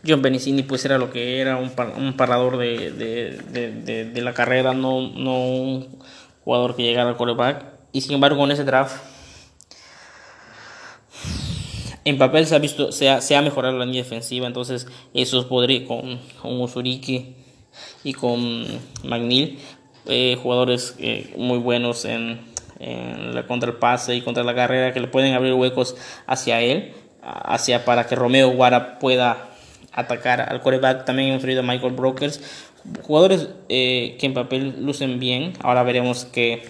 John 0.05 0.21
Benicini 0.21 0.63
pues 0.63 0.83
era 0.83 0.97
lo 0.97 1.09
que 1.09 1.39
era, 1.39 1.57
un, 1.57 1.71
un 1.97 2.17
parador 2.17 2.57
de, 2.57 2.91
de, 2.91 4.05
de, 4.05 4.21
la 4.21 4.33
carrera, 4.33 4.73
no, 4.73 5.01
no 5.01 5.47
un 5.47 5.99
jugador 6.43 6.75
que 6.75 6.83
llegara 6.83 7.09
al 7.09 7.17
coreback. 7.17 7.65
Y 7.93 8.01
sin 8.01 8.13
embargo 8.13 8.37
con 8.37 8.51
ese 8.51 8.65
draft, 8.65 9.01
en 12.03 12.17
papel 12.17 12.45
se 12.45 12.55
ha 12.55 12.59
visto, 12.59 12.91
se 12.91 13.09
ha, 13.09 13.21
se 13.21 13.35
ha 13.37 13.41
mejorado 13.41 13.77
la 13.77 13.85
línea 13.85 14.03
defensiva, 14.03 14.45
entonces 14.45 14.87
eso 15.13 15.47
podría 15.47 15.87
con, 15.87 16.19
con 16.41 16.59
Usuriki 16.59 17.35
y 18.03 18.13
con 18.13 18.65
McNeil, 19.03 19.59
eh, 20.07 20.37
jugadores 20.41 20.95
eh, 20.99 21.33
muy 21.37 21.59
buenos 21.59 22.03
en, 22.03 22.52
en 22.83 23.35
la, 23.35 23.47
contra 23.47 23.69
el 23.69 23.77
pase 23.77 24.15
y 24.15 24.21
contra 24.21 24.43
la 24.43 24.53
carrera 24.53 24.93
que 24.93 24.99
le 24.99 25.07
pueden 25.07 25.33
abrir 25.33 25.53
huecos 25.53 25.95
hacia 26.27 26.61
él, 26.61 26.93
hacia 27.21 27.85
para 27.85 28.05
que 28.07 28.15
Romeo 28.15 28.49
Guara 28.49 28.99
pueda 28.99 29.49
atacar 29.93 30.41
al 30.41 30.61
coreback. 30.61 31.05
También 31.05 31.39
traído 31.39 31.61
a 31.61 31.63
Michael 31.63 31.93
Brokers. 31.93 32.41
Jugadores 33.03 33.49
eh, 33.69 34.17
que 34.19 34.25
en 34.25 34.33
papel 34.33 34.75
lucen 34.85 35.19
bien. 35.19 35.53
Ahora 35.61 35.83
veremos 35.83 36.25
que 36.25 36.63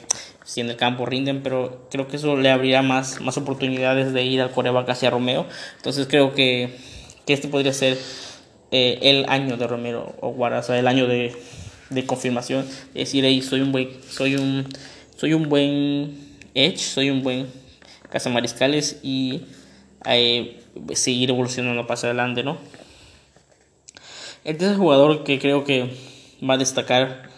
si 0.44 0.62
en 0.62 0.70
el 0.70 0.76
campo 0.76 1.06
rinden, 1.06 1.42
pero 1.42 1.88
creo 1.90 2.08
que 2.08 2.18
eso 2.18 2.36
le 2.38 2.52
abrirá 2.52 2.82
más, 2.82 3.22
más 3.22 3.38
oportunidades 3.38 4.14
de 4.14 4.24
ir 4.24 4.42
al 4.42 4.52
coreback 4.52 4.90
hacia 4.90 5.10
Romeo. 5.10 5.48
Entonces 5.78 6.06
creo 6.08 6.34
que, 6.34 6.78
que 7.26 7.34
este 7.34 7.48
podría 7.48 7.74
ser 7.74 7.98
eh, 8.72 9.00
el 9.02 9.26
año 9.30 9.58
de 9.58 9.66
Romero 9.68 10.16
o 10.20 10.30
Guara, 10.30 10.62
el 10.68 10.88
año 10.88 11.08
de, 11.08 11.36
de 11.90 12.06
confirmación. 12.06 12.66
decir, 12.94 13.24
hey, 13.26 13.42
soy 13.42 13.62
un 13.62 13.74
soy 14.10 14.36
un, 14.36 14.68
soy 15.24 15.34
un 15.34 15.48
buen 15.48 16.18
edge, 16.54 16.80
soy 16.80 17.10
un 17.10 17.24
buen 17.24 17.48
cazamariscales 18.10 19.00
y 19.04 19.44
eh, 20.06 20.62
seguir 20.96 21.30
evolucionando 21.30 21.88
para 21.88 21.98
adelante, 21.98 22.44
¿no? 22.44 22.58
El 24.44 24.58
tercer 24.58 24.76
jugador 24.76 25.24
que 25.24 25.40
creo 25.40 25.64
que 25.64 25.96
va 26.44 26.56
a 26.56 26.58
destacar 26.58 27.30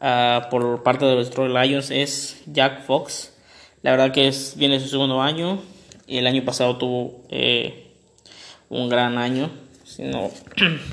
uh, 0.00 0.48
por 0.48 0.82
parte 0.82 1.04
de 1.04 1.14
los 1.14 1.28
Detroit 1.28 1.54
Lions 1.54 1.90
es 1.90 2.42
Jack 2.46 2.86
Fox. 2.86 3.34
La 3.82 3.90
verdad 3.90 4.12
que 4.12 4.28
es, 4.28 4.54
viene 4.56 4.80
su 4.80 4.88
segundo 4.88 5.20
año. 5.20 5.60
Y 6.06 6.16
el 6.16 6.26
año 6.26 6.42
pasado 6.42 6.78
tuvo 6.78 7.22
eh, 7.28 7.88
un 8.70 8.88
gran 8.88 9.18
año. 9.18 9.50
Si, 9.84 10.04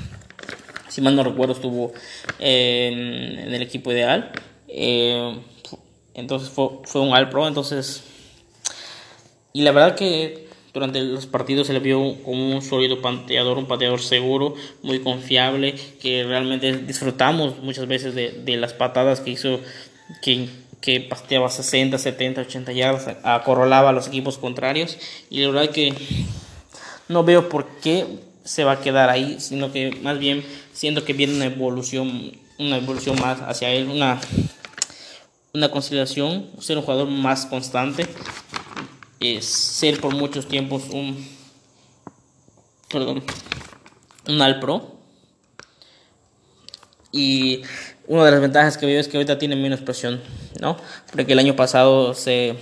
si 0.88 1.00
mal 1.00 1.16
no 1.16 1.24
recuerdo, 1.24 1.54
estuvo 1.54 1.94
en, 2.38 3.38
en 3.38 3.54
el 3.54 3.62
equipo 3.62 3.92
ideal. 3.92 4.30
Eh, 4.68 5.40
entonces 6.14 6.48
fue, 6.48 6.68
fue 6.84 7.00
un 7.00 7.12
All 7.12 7.28
Pro. 7.28 7.46
Entonces, 7.46 8.04
y 9.52 9.62
la 9.62 9.72
verdad 9.72 9.94
que 9.94 10.48
durante 10.72 11.00
los 11.00 11.26
partidos 11.26 11.68
se 11.68 11.72
le 11.72 11.78
vio 11.78 12.16
como 12.24 12.56
un 12.56 12.60
sólido 12.60 13.00
pateador, 13.00 13.58
un 13.58 13.66
pateador 13.66 14.00
seguro, 14.00 14.54
muy 14.82 15.00
confiable, 15.00 15.74
que 16.00 16.24
realmente 16.24 16.76
disfrutamos 16.78 17.60
muchas 17.62 17.86
veces 17.86 18.14
de, 18.14 18.32
de 18.32 18.56
las 18.56 18.72
patadas 18.72 19.20
que 19.20 19.30
hizo, 19.30 19.60
que, 20.20 20.48
que 20.80 21.00
pateaba 21.00 21.48
60, 21.48 21.96
70, 21.96 22.40
80 22.40 22.72
yardas, 22.72 23.16
acorralaba 23.22 23.90
a 23.90 23.92
los 23.92 24.08
equipos 24.08 24.38
contrarios. 24.38 24.98
Y 25.30 25.40
la 25.40 25.50
verdad 25.52 25.72
que 25.72 25.94
no 27.08 27.22
veo 27.22 27.48
por 27.48 27.66
qué 27.80 28.06
se 28.42 28.64
va 28.64 28.72
a 28.72 28.80
quedar 28.80 29.10
ahí, 29.10 29.36
sino 29.38 29.72
que 29.72 29.92
más 30.02 30.18
bien 30.18 30.44
siento 30.72 31.04
que 31.04 31.12
viene 31.12 31.34
una 31.34 31.46
evolución, 31.46 32.32
una 32.58 32.78
evolución 32.78 33.18
más 33.20 33.40
hacia 33.42 33.70
él, 33.70 33.88
una, 33.88 34.20
una 35.54 35.70
conciliación, 35.70 36.50
ser 36.60 36.76
un 36.76 36.84
jugador 36.84 37.08
más 37.08 37.46
constante 37.46 38.06
ser 39.40 40.00
por 40.00 40.14
muchos 40.14 40.46
tiempos 40.46 40.84
un 40.90 41.26
perdón 42.88 43.22
un 44.28 44.42
Al 44.42 44.60
Pro. 44.60 44.94
Y 47.12 47.62
una 48.08 48.24
de 48.24 48.30
las 48.32 48.40
ventajas 48.40 48.76
que 48.76 48.86
veo 48.86 49.00
es 49.00 49.06
que 49.06 49.16
ahorita 49.16 49.38
tiene 49.38 49.54
menos 49.54 49.80
presión 49.80 50.20
no 50.60 50.76
porque 51.12 51.32
el 51.32 51.38
año 51.38 51.54
pasado 51.54 52.12
se 52.12 52.56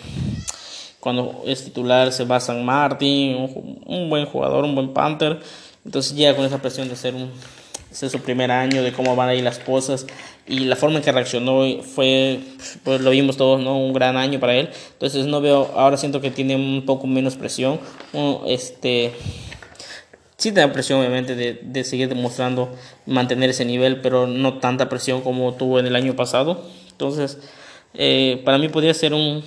cuando 1.00 1.42
es 1.46 1.64
titular 1.64 2.12
se 2.12 2.24
va 2.24 2.38
San 2.38 2.64
Martín 2.64 3.36
un, 3.36 3.82
un 3.86 4.10
buen 4.10 4.26
jugador 4.26 4.64
un 4.64 4.74
buen 4.74 4.92
Panther. 4.92 5.40
Entonces 5.84 6.14
llega 6.14 6.36
con 6.36 6.44
esa 6.44 6.58
presión 6.58 6.88
de 6.88 6.94
ser 6.94 7.14
un 7.14 7.30
es 8.00 8.12
su 8.12 8.20
primer 8.20 8.50
año, 8.50 8.82
de 8.82 8.92
cómo 8.92 9.14
van 9.16 9.28
a 9.28 9.34
ir 9.34 9.44
las 9.44 9.58
cosas 9.58 10.06
y 10.46 10.60
la 10.60 10.76
forma 10.76 10.96
en 10.96 11.04
que 11.04 11.12
reaccionó 11.12 11.82
fue, 11.82 12.40
pues 12.82 13.00
lo 13.00 13.10
vimos 13.10 13.36
todos, 13.36 13.60
¿no? 13.60 13.78
Un 13.78 13.92
gran 13.92 14.16
año 14.16 14.40
para 14.40 14.54
él. 14.54 14.70
Entonces 14.92 15.26
no 15.26 15.40
veo, 15.40 15.70
ahora 15.76 15.96
siento 15.96 16.20
que 16.20 16.30
tiene 16.30 16.56
un 16.56 16.84
poco 16.86 17.06
menos 17.06 17.36
presión. 17.36 17.78
este, 18.46 19.12
sí 20.36 20.52
tiene 20.52 20.68
presión 20.68 21.00
obviamente 21.00 21.36
de, 21.36 21.60
de 21.62 21.84
seguir 21.84 22.08
demostrando 22.08 22.74
mantener 23.06 23.50
ese 23.50 23.64
nivel, 23.64 24.00
pero 24.00 24.26
no 24.26 24.58
tanta 24.58 24.88
presión 24.88 25.20
como 25.20 25.54
tuvo 25.54 25.78
en 25.78 25.86
el 25.86 25.94
año 25.94 26.16
pasado. 26.16 26.64
Entonces, 26.90 27.38
eh, 27.94 28.40
para 28.44 28.58
mí 28.58 28.68
podría 28.68 28.94
ser 28.94 29.14
un, 29.14 29.44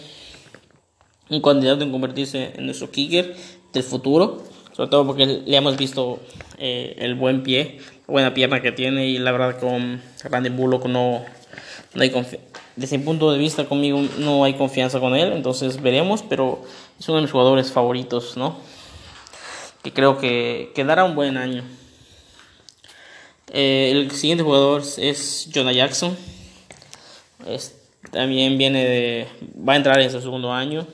un 1.30 1.42
candidato 1.42 1.84
en 1.84 1.92
convertirse 1.92 2.54
en 2.56 2.66
nuestro 2.66 2.92
kicker 2.92 3.36
del 3.74 3.84
futuro 3.84 4.44
sobre 4.76 4.90
todo 4.90 5.08
porque 5.08 5.26
le 5.26 5.56
hemos 5.56 5.78
visto 5.78 6.20
eh, 6.58 6.96
el 7.00 7.16
buen 7.16 7.44
pie, 7.44 7.80
buena 8.08 8.34
pierna 8.34 8.62
que 8.62 8.72
tiene 8.72 9.08
y 9.08 9.18
la 9.18 9.32
verdad 9.32 9.60
con 9.60 10.02
Randy 10.24 10.50
Bullock 10.50 10.86
no, 10.86 11.24
no 11.94 12.02
hay. 12.02 12.14
Desde 12.76 12.98
mi 12.98 13.04
punto 13.04 13.32
de 13.32 13.38
vista 13.38 13.66
conmigo 13.66 14.02
no 14.20 14.44
hay 14.44 14.54
confianza 14.56 15.00
con 15.00 15.16
él, 15.16 15.32
entonces 15.34 15.82
veremos, 15.82 16.24
pero 16.24 16.64
es 17.00 17.08
uno 17.08 17.18
de 17.18 17.22
mis 17.24 17.32
jugadores 17.32 17.72
favoritos, 17.72 18.36
¿no? 18.38 18.58
Que 19.84 19.94
creo 19.94 20.18
que, 20.18 20.72
que 20.76 20.84
dará 20.84 21.04
un 21.04 21.16
buen 21.16 21.38
año. 21.38 21.64
Eh, 23.52 23.92
el 23.92 24.12
siguiente 24.12 24.44
jugador 24.44 24.84
es 24.98 25.50
Jonah 25.54 25.72
Jackson. 25.72 26.18
también 28.12 28.58
viene 28.58 28.84
de. 28.84 29.28
va 29.58 29.74
a 29.74 29.76
entrar 29.78 30.00
en 30.00 30.12
su 30.12 30.22
segundo 30.22 30.52
año. 30.52 30.86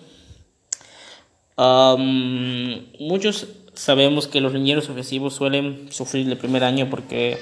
Muchos 2.99 3.47
sabemos 3.73 4.27
que 4.27 4.41
los 4.41 4.53
linieros 4.53 4.89
ofensivos 4.89 5.33
suelen 5.33 5.87
sufrir 5.91 6.27
el 6.27 6.37
primer 6.37 6.63
año 6.63 6.89
porque 6.89 7.37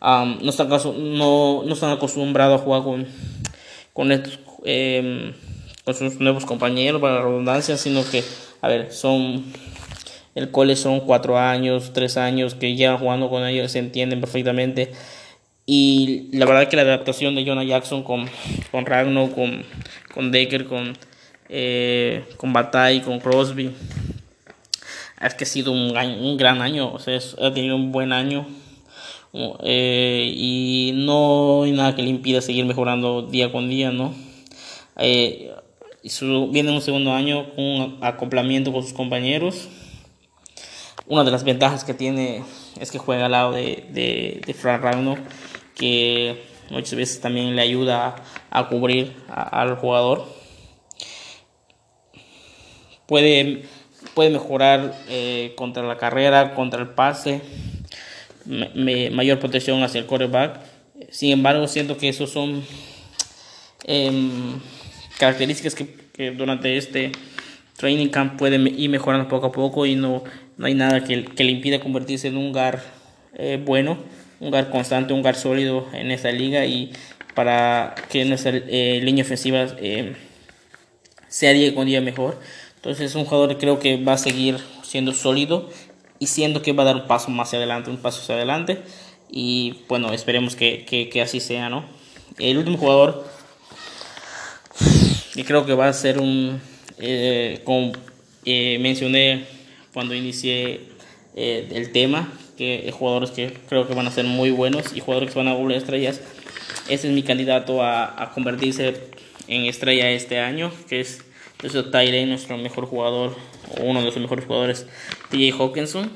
no, 0.00 0.48
están, 0.48 1.90
acostumbrados 1.90 2.60
a 2.60 2.64
jugar 2.64 2.82
em, 4.64 5.32
con 5.84 5.94
sus 5.94 6.20
nuevos 6.20 6.44
compañeros, 6.44 7.00
para 7.00 7.14
la 7.14 7.22
redundancia, 7.22 7.76
sino 7.76 8.04
que, 8.08 8.22
a 8.60 8.68
ver, 8.68 8.92
son. 8.92 9.44
El 10.34 10.52
cole 10.52 10.76
son 10.76 11.00
cuatro 11.00 11.36
años, 11.36 11.92
tres 11.92 12.16
años 12.16 12.54
que 12.54 12.76
llevan 12.76 12.98
jugando 12.98 13.28
con 13.28 13.44
ellos, 13.44 13.72
se 13.72 13.80
entienden 13.80 14.20
perfectamente. 14.20 14.92
Y 15.66 16.28
la 16.32 16.46
verdad 16.46 16.68
que 16.68 16.76
la 16.76 16.82
adaptación 16.82 17.34
de 17.34 17.44
Jonah 17.44 17.64
Jackson 17.64 18.04
con, 18.04 18.30
con 18.70 18.86
Ragno, 18.86 19.32
con, 19.32 19.64
con 20.14 20.30
Decker, 20.30 20.66
con 20.66 20.96
eh, 21.48 22.24
con 22.36 22.52
Batay, 22.52 23.00
con 23.00 23.18
Crosby. 23.20 23.70
Es 25.20 25.34
que 25.34 25.44
ha 25.44 25.46
sido 25.46 25.72
un, 25.72 25.96
un 25.96 26.36
gran 26.36 26.62
año, 26.62 26.92
o 26.92 26.98
sea, 26.98 27.18
ha 27.18 27.52
tenido 27.52 27.76
un 27.76 27.92
buen 27.92 28.12
año. 28.12 28.46
Eh, 29.32 30.32
y 30.34 30.92
no 30.94 31.62
hay 31.64 31.72
nada 31.72 31.94
que 31.94 32.02
le 32.02 32.08
impida 32.08 32.40
seguir 32.40 32.64
mejorando 32.64 33.22
día 33.22 33.52
con 33.52 33.68
día, 33.68 33.90
¿no? 33.90 34.14
Eh, 34.96 35.54
su, 36.04 36.48
viene 36.50 36.72
un 36.72 36.80
segundo 36.80 37.12
año 37.12 37.54
con 37.54 37.64
un 37.64 37.98
acoplamiento 38.00 38.72
con 38.72 38.82
sus 38.82 38.92
compañeros. 38.92 39.68
Una 41.06 41.24
de 41.24 41.30
las 41.30 41.44
ventajas 41.44 41.84
que 41.84 41.94
tiene 41.94 42.42
es 42.80 42.90
que 42.90 42.98
juega 42.98 43.26
al 43.26 43.32
lado 43.32 43.52
de, 43.52 43.86
de, 43.90 44.54
Ragno, 44.62 45.16
que 45.74 46.42
muchas 46.70 46.94
veces 46.94 47.20
también 47.20 47.56
le 47.56 47.62
ayuda 47.62 48.16
a, 48.50 48.68
cubrir 48.68 49.14
al 49.28 49.76
jugador. 49.76 50.26
Puede, 53.06 53.64
puede 54.14 54.30
mejorar 54.30 54.94
eh, 55.08 55.52
contra 55.56 55.82
la 55.82 55.96
carrera, 55.96 56.54
contra 56.54 56.80
el 56.80 56.88
pase, 56.88 57.40
mayor 58.44 59.38
protección 59.38 59.82
hacia 59.82 60.00
el 60.00 60.06
quarterback. 60.06 60.60
Sin 61.10 61.32
embargo, 61.32 61.68
siento 61.68 61.96
que 61.96 62.08
esos 62.08 62.30
son 62.30 62.64
em, 63.84 64.58
características 65.18 65.74
que, 65.74 66.30
durante 66.32 66.76
este 66.76 67.12
training 67.76 68.08
camp 68.08 68.36
puede 68.36 68.56
ir 68.56 68.90
mejorando 68.90 69.28
poco 69.28 69.46
a 69.46 69.52
poco 69.52 69.86
y 69.86 69.94
no, 69.94 70.24
no 70.56 70.66
hay 70.66 70.74
nada 70.74 71.04
que, 71.04 71.24
que 71.24 71.44
le 71.44 71.52
impida 71.52 71.78
convertirse 71.78 72.26
en 72.26 72.36
un 72.36 72.52
gar 72.52 72.82
eh, 73.34 73.62
bueno 73.64 73.98
un 74.40 74.46
lugar 74.46 74.70
constante, 74.70 75.12
un 75.12 75.20
lugar 75.20 75.34
sólido 75.34 75.86
en 75.92 76.10
esta 76.10 76.30
liga 76.30 76.64
y 76.64 76.92
para 77.34 77.94
que 78.10 78.24
nuestra 78.24 78.52
eh, 78.54 79.00
línea 79.02 79.24
ofensiva 79.24 79.66
eh, 79.78 80.14
sea 81.28 81.52
día 81.52 81.74
con 81.74 81.86
día 81.86 82.00
mejor. 82.00 82.40
Entonces 82.78 83.10
es 83.10 83.16
un 83.16 83.24
jugador 83.24 83.48
que 83.48 83.58
creo 83.58 83.80
que 83.80 83.96
va 83.96 84.12
a 84.12 84.18
seguir 84.18 84.58
siendo 84.82 85.12
sólido 85.12 85.68
y 86.20 86.28
siendo 86.28 86.62
que 86.62 86.72
va 86.72 86.84
a 86.84 86.86
dar 86.86 86.96
un 86.96 87.06
paso 87.08 87.28
más 87.28 87.52
adelante, 87.52 87.90
un 87.90 87.96
paso 87.96 88.20
hacia 88.22 88.36
adelante. 88.36 88.82
Y 89.28 89.80
bueno, 89.88 90.12
esperemos 90.12 90.54
que, 90.54 90.84
que, 90.84 91.20
así 91.20 91.40
sea, 91.40 91.68
¿no? 91.70 91.84
El 92.38 92.56
último 92.56 92.78
jugador 92.78 93.26
que 95.34 95.44
creo 95.44 95.66
que 95.66 95.74
va 95.74 95.88
a 95.88 95.92
ser 95.92 96.20
un, 96.20 96.60
eh, 97.00 97.62
como 97.64 97.92
mencioné 98.44 99.46
cuando 99.92 100.14
inicié 100.14 100.82
el 101.34 101.90
tema, 101.90 102.32
que 102.56 102.92
jugadores 102.96 103.32
que 103.32 103.52
creo 103.68 103.88
que 103.88 103.94
van 103.94 104.06
a 104.06 104.12
ser 104.12 104.24
muy 104.24 104.50
buenos 104.50 104.94
y 104.94 105.00
jugadores 105.00 105.32
que 105.32 105.38
van 105.38 105.48
a 105.48 105.54
volver 105.54 105.76
estrellas. 105.76 106.20
Ese 106.88 107.08
es 107.08 107.12
mi 107.12 107.24
candidato 107.24 107.82
a, 107.82 108.22
a 108.22 108.30
convertirse 108.30 108.94
en 109.48 109.64
estrella 109.64 110.10
este 110.10 110.38
año, 110.38 110.72
que 110.88 111.00
es 111.00 111.24
nuestro 111.62 111.90
Tyree, 111.90 112.26
nuestro 112.26 112.56
mejor 112.56 112.86
jugador, 112.86 113.36
o 113.78 113.84
uno 113.84 114.00
de 114.00 114.06
los 114.06 114.16
mejores 114.16 114.44
jugadores, 114.44 114.86
TJ 115.30 115.52
Hawkinson. 115.58 116.10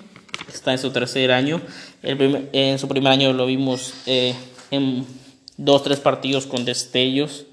Está 0.53 0.73
en 0.73 0.79
su 0.79 0.91
tercer 0.91 1.33
año. 1.33 1.61
El 2.03 2.49
en 2.53 2.79
su 2.79 2.89
primer 2.89 3.13
año 3.13 3.33
lo 3.33 3.47
vimos 3.47 3.95
eh, 4.07 4.35
en 4.71 5.07
dos, 5.57 5.83
tres 5.83 6.01
partidos 6.01 6.47
con 6.47 6.65
destellos. 6.65 7.47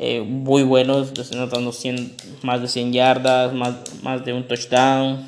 Eh, 0.00 0.20
muy 0.20 0.62
buenos, 0.62 1.12
anotando 1.32 1.72
100, 1.72 2.14
más 2.42 2.62
de 2.62 2.68
100 2.68 2.92
yardas, 2.92 3.52
más, 3.52 3.74
más 4.02 4.24
de 4.24 4.32
un 4.32 4.46
touchdown, 4.46 5.26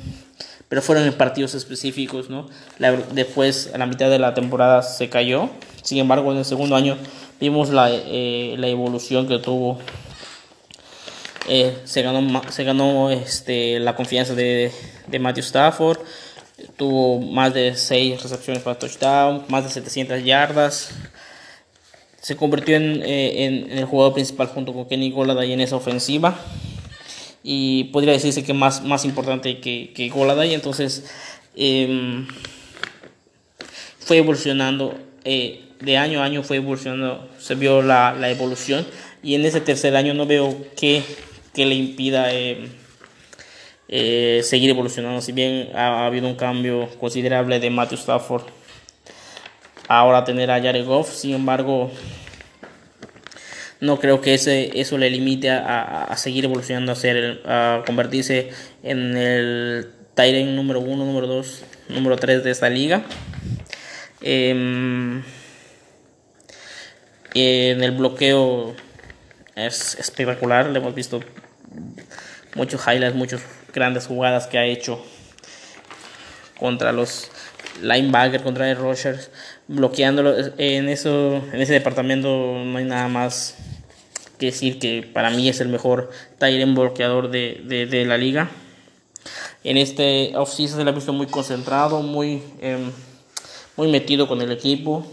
pero 0.69 0.81
fueron 0.81 1.05
en 1.05 1.13
partidos 1.13 1.55
específicos, 1.55 2.29
¿no? 2.29 2.47
después, 3.11 3.69
a 3.73 3.77
la 3.77 3.85
mitad 3.85 4.09
de 4.09 4.17
la 4.17 4.33
temporada 4.33 4.81
se 4.81 5.09
cayó. 5.09 5.49
Sin 5.83 5.97
embargo, 5.97 6.31
en 6.31 6.37
el 6.37 6.45
segundo 6.45 6.77
año 6.77 6.95
vimos 7.41 7.69
la, 7.71 7.89
eh, 7.91 8.55
la 8.57 8.67
evolución 8.67 9.27
que 9.27 9.39
tuvo. 9.39 9.79
Eh, 11.47 11.77
se 11.85 12.01
ganó, 12.01 12.41
se 12.49 12.63
ganó 12.63 13.09
este, 13.09 13.79
la 13.79 13.95
confianza 13.95 14.35
de, 14.35 14.71
de 15.07 15.19
Matthew 15.19 15.43
Stafford. 15.43 15.99
Tuvo 16.77 17.19
más 17.19 17.53
de 17.53 17.75
6 17.75 18.21
recepciones 18.21 18.61
para 18.61 18.77
touchdown, 18.77 19.45
más 19.47 19.63
de 19.63 19.69
700 19.71 20.23
yardas. 20.23 20.91
Se 22.21 22.35
convirtió 22.35 22.77
en, 22.77 23.01
eh, 23.03 23.45
en, 23.45 23.71
en 23.71 23.77
el 23.79 23.85
jugador 23.85 24.13
principal 24.13 24.47
junto 24.47 24.73
con 24.73 24.87
Kenny 24.87 25.11
Golladay 25.11 25.53
en 25.53 25.61
esa 25.61 25.75
ofensiva 25.75 26.37
y 27.43 27.85
podría 27.85 28.13
decirse 28.13 28.43
que 28.43 28.53
más, 28.53 28.83
más 28.83 29.05
importante 29.05 29.59
que, 29.59 29.91
que 29.93 30.09
Goladay. 30.09 30.53
Entonces 30.53 31.05
em, 31.55 32.27
fue 33.99 34.17
evolucionando, 34.17 34.97
eh, 35.23 35.61
de 35.79 35.97
año 35.97 36.21
a 36.21 36.25
año 36.25 36.43
fue 36.43 36.57
evolucionando, 36.57 37.27
se 37.39 37.55
vio 37.55 37.81
la, 37.81 38.13
la, 38.13 38.29
evolución 38.29 38.85
y 39.23 39.35
en 39.35 39.45
ese 39.45 39.61
tercer 39.61 39.95
año 39.95 40.13
no 40.13 40.25
veo 40.25 40.55
que, 40.77 41.03
que 41.53 41.65
le 41.65 41.75
impida 41.75 42.33
em, 42.33 42.69
eh, 43.87 44.41
seguir 44.43 44.69
evolucionando. 44.69 45.21
Si 45.21 45.31
bien 45.31 45.69
ha, 45.75 46.05
habido 46.05 46.27
un 46.27 46.35
cambio 46.35 46.87
considerable 46.99 47.59
de 47.59 47.69
Matthew 47.69 47.97
Stafford, 47.97 48.43
ahora 49.87 50.23
tener 50.23 50.49
a 50.51 50.61
Jared 50.61 50.85
Goff, 50.85 51.13
sin 51.13 51.35
embargo 51.35 51.91
no 53.81 53.99
creo 53.99 54.21
que 54.21 54.35
ese, 54.35 54.79
eso 54.79 54.97
le 54.97 55.09
limite 55.09 55.49
a, 55.49 56.03
a, 56.03 56.15
seguir 56.15 56.45
evolucionando, 56.45 56.91
a, 56.91 56.95
ser, 56.95 57.41
a 57.45 57.81
convertirse 57.85 58.51
en 58.83 59.17
el 59.17 59.89
Tyrant 60.13 60.51
número 60.51 60.79
uno, 60.79 61.03
número 61.03 61.25
dos, 61.25 61.63
número 61.89 62.15
tres 62.15 62.43
de 62.43 62.51
esta 62.51 62.69
liga. 62.69 63.03
Em, 64.21 65.23
en 67.33 67.83
el 67.83 67.91
bloqueo 67.91 68.75
es 69.55 69.95
espectacular, 69.95 70.67
le 70.69 70.77
hemos 70.77 70.93
visto 70.93 71.21
muchos 72.55 72.81
highlights, 72.87 73.15
muchas 73.15 73.41
grandes 73.73 74.07
jugadas 74.07 74.47
que 74.47 74.57
ha 74.57 74.65
hecho 74.65 75.03
contra 76.59 76.91
los 76.91 77.31
linebackers, 77.81 78.43
contra 78.43 78.69
el 78.69 78.77
Rogers, 78.77 79.31
bloqueándolo. 79.67 80.35
En, 80.57 80.89
eso, 80.89 81.43
en 81.51 81.61
ese 81.61 81.73
departamento 81.73 82.29
no 82.63 82.77
hay 82.77 82.85
nada 82.85 83.07
más 83.07 83.55
que 84.37 84.47
decir 84.47 84.79
que 84.79 85.03
para 85.03 85.29
mí 85.29 85.49
es 85.49 85.61
el 85.61 85.69
mejor 85.69 86.09
Tyren 86.37 86.75
bloqueador 86.75 87.29
de, 87.29 87.87
de, 87.89 88.05
la 88.05 88.17
liga. 88.17 88.49
En 89.63 89.77
este 89.77 90.33
offseason 90.35 90.79
se 90.79 90.83
le 90.83 90.89
ha 90.89 90.93
visto 90.93 91.13
muy 91.13 91.27
concentrado, 91.27 92.01
muy, 92.01 92.41
em, 92.59 92.91
muy 93.77 93.87
metido 93.87 94.27
con 94.27 94.41
el 94.41 94.51
equipo. 94.51 95.05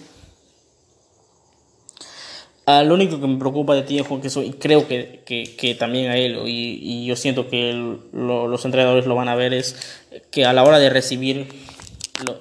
Ah, 2.71 2.83
lo 2.83 2.95
único 2.95 3.19
que 3.19 3.27
me 3.27 3.39
preocupa 3.39 3.75
de 3.75 3.83
ti 3.83 3.99
es 3.99 4.07
que 4.21 4.29
soy, 4.29 4.53
creo 4.53 4.87
que, 4.87 5.23
que, 5.25 5.57
que, 5.57 5.75
también 5.75 6.11
a 6.11 6.19
él, 6.19 6.39
y, 6.47 6.79
y 6.83 7.07
yo 7.07 7.17
siento 7.17 7.49
que 7.49 7.73
los 8.13 8.65
entrenadores 8.65 9.07
lo 9.07 9.15
van 9.15 9.29
a 9.29 9.35
ver, 9.35 9.55
es 9.55 10.05
que 10.31 10.45
a 10.45 10.53
la 10.53 10.65
hora 10.65 10.79
de 10.79 10.91
recibir 10.91 11.47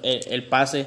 el, 0.02 0.20
el 0.30 0.44
pase, 0.44 0.86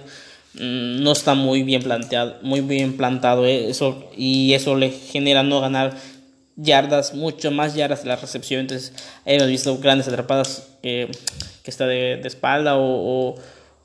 Mm, 0.54 1.01
no 1.01 1.13
está 1.13 1.34
muy 1.34 1.63
bien 1.63 1.82
planteado, 1.82 2.36
muy 2.41 2.60
bien 2.60 2.97
plantado 2.97 3.45
eso 3.45 4.10
y 4.17 4.54
eso 4.54 4.75
le 4.75 4.91
genera 4.91 5.43
no 5.43 5.62
ganar 5.62 5.95
yardas, 6.58 7.13
mucho 7.13 7.51
más 7.51 7.73
yardas 7.73 8.04
de 8.04 8.10
la 8.10 8.17
recepción. 8.17 8.62
Entonces 8.62 8.93
hemos 9.25 9.47
visto 9.47 9.77
grandes 9.77 10.08
atrapadas 10.08 10.67
eh, 10.84 11.10
que 11.63 11.71
está 11.71 11.88
de, 11.88 12.19
espalda 12.25 12.77
o, 12.77 13.36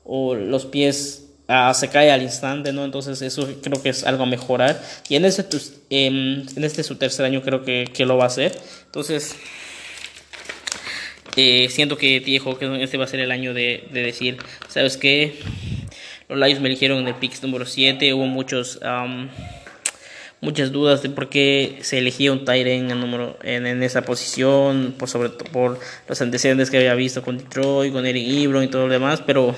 o, 0.03 0.35
los 0.35 0.65
pies 0.65 1.26
ah, 1.47 1.73
se 1.73 1.89
cae 1.89 2.11
al 2.11 2.21
instante, 2.21 2.73
¿no? 2.73 2.85
Entonces 2.85 3.21
eso 3.21 3.47
creo 3.61 3.81
que 3.81 3.89
es 3.89 4.03
algo 4.03 4.23
a 4.23 4.27
mejorar. 4.27 4.81
Y 5.09 5.15
en 5.15 5.25
este, 5.25 5.45
en 5.89 6.45
este 6.55 6.83
su 6.83 6.95
tercer 6.95 7.25
año 7.25 7.41
creo 7.41 7.63
que, 7.63 7.89
que 7.93 8.05
lo 8.05 8.17
va 8.17 8.25
a 8.25 8.27
hacer. 8.27 8.57
Entonces 8.85 9.35
eh, 11.35 11.67
siento 11.69 11.97
que 11.97 12.19
dijo 12.19 12.57
que 12.57 12.83
este 12.83 12.97
va 12.97 13.05
a 13.05 13.07
ser 13.07 13.19
el 13.19 13.31
año 13.31 13.53
de, 13.53 13.87
de 13.91 14.01
decir, 14.01 14.37
¿sabes 14.69 14.97
qué? 14.97 15.39
Los 16.29 16.39
Lions 16.39 16.59
me 16.59 16.67
eligieron 16.67 16.99
en 16.99 17.07
el 17.07 17.15
pick 17.15 17.41
número 17.43 17.65
7. 17.65 18.13
Hubo 18.13 18.25
muchos, 18.25 18.79
muchas 20.41 20.71
dudas 20.71 21.03
de 21.03 21.09
por 21.09 21.29
qué 21.29 21.77
se 21.81 21.99
elegía 21.99 22.31
un 22.31 22.43
Tyren 22.43 22.91
en, 22.91 22.99
número, 22.99 23.37
en, 23.43 23.65
en, 23.65 23.81
esa 23.83 24.01
posición, 24.01 24.95
por, 24.97 25.09
sobre 25.09 25.29
todo 25.29 25.49
por 25.51 25.79
los 26.09 26.21
antecedentes 26.21 26.69
que 26.69 26.77
había 26.77 26.95
visto 26.95 27.21
con 27.21 27.37
Detroit, 27.37 27.93
con 27.93 28.05
Eric 28.05 28.27
Ibron 28.27 28.63
y 28.63 28.67
todo 28.67 28.87
lo 28.87 28.93
demás. 28.93 29.21
Pero 29.25 29.55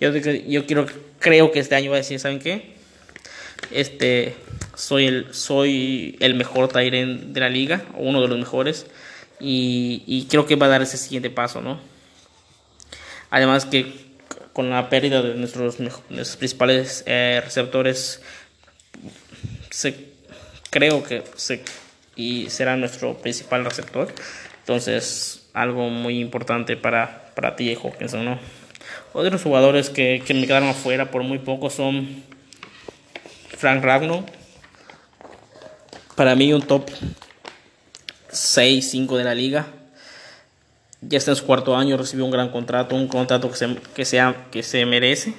yo, 0.00 0.10
yo 0.14 0.66
quiero, 0.66 0.86
creo 1.18 1.52
que 1.52 1.60
este 1.60 1.74
año 1.74 1.90
va 1.90 1.96
a 1.96 2.00
decir, 2.00 2.18
¿saben 2.20 2.38
qué? 2.38 2.74
Este, 3.70 4.34
soy 4.74 5.06
el, 5.06 5.34
soy 5.34 6.16
el 6.20 6.34
mejor 6.34 6.68
Tyren 6.68 7.32
de 7.32 7.40
la 7.40 7.48
liga, 7.48 7.84
o 7.94 8.02
uno 8.02 8.20
de 8.20 8.28
los 8.28 8.38
mejores. 8.38 8.86
Y, 9.40 10.02
y 10.06 10.26
creo 10.26 10.46
que 10.46 10.56
va 10.56 10.66
a 10.66 10.70
dar 10.70 10.82
ese 10.82 10.96
siguiente 10.96 11.30
paso, 11.30 11.60
¿no? 11.60 11.78
Además 13.30 13.66
que 13.66 14.06
con 14.52 14.70
la 14.70 14.88
pérdida 14.88 15.20
de 15.20 15.34
nuestros, 15.34 15.80
nuestros 15.80 16.36
principales 16.36 17.04
eh, 17.06 17.42
receptores, 17.44 18.22
se, 19.68 19.94
creo 20.70 21.02
que 21.04 21.22
se, 21.36 21.62
y 22.14 22.48
será 22.48 22.76
nuestro 22.76 23.18
principal 23.18 23.64
receptor. 23.66 24.08
Entonces, 24.60 25.46
algo 25.52 25.90
muy 25.90 26.18
importante 26.20 26.76
para, 26.76 27.32
para 27.34 27.54
ti, 27.54 27.74
Hawkinson, 27.74 28.24
¿no? 28.24 28.38
Otros 29.18 29.42
jugadores 29.42 29.88
que, 29.88 30.22
me 30.34 30.46
quedaron 30.46 30.68
afuera 30.68 31.10
por 31.10 31.22
muy 31.22 31.38
poco 31.38 31.70
son 31.70 32.22
Frank 33.48 33.82
Ragno. 33.82 34.26
Para 36.14 36.34
mí 36.34 36.52
un 36.52 36.60
top 36.60 36.90
6, 38.28 38.90
5 38.90 39.16
de 39.16 39.24
la 39.24 39.34
liga. 39.34 39.68
Ya 41.00 41.16
está 41.16 41.30
en 41.30 41.38
su 41.38 41.46
cuarto 41.46 41.74
año, 41.74 41.96
recibió 41.96 42.26
un 42.26 42.30
gran 42.30 42.50
contrato, 42.50 42.94
un 42.94 43.08
contrato 43.08 43.50
que 43.50 43.56
se, 43.56 44.04
sea, 44.04 44.48
que 44.50 44.62
se 44.62 44.84
merece. 44.84 45.32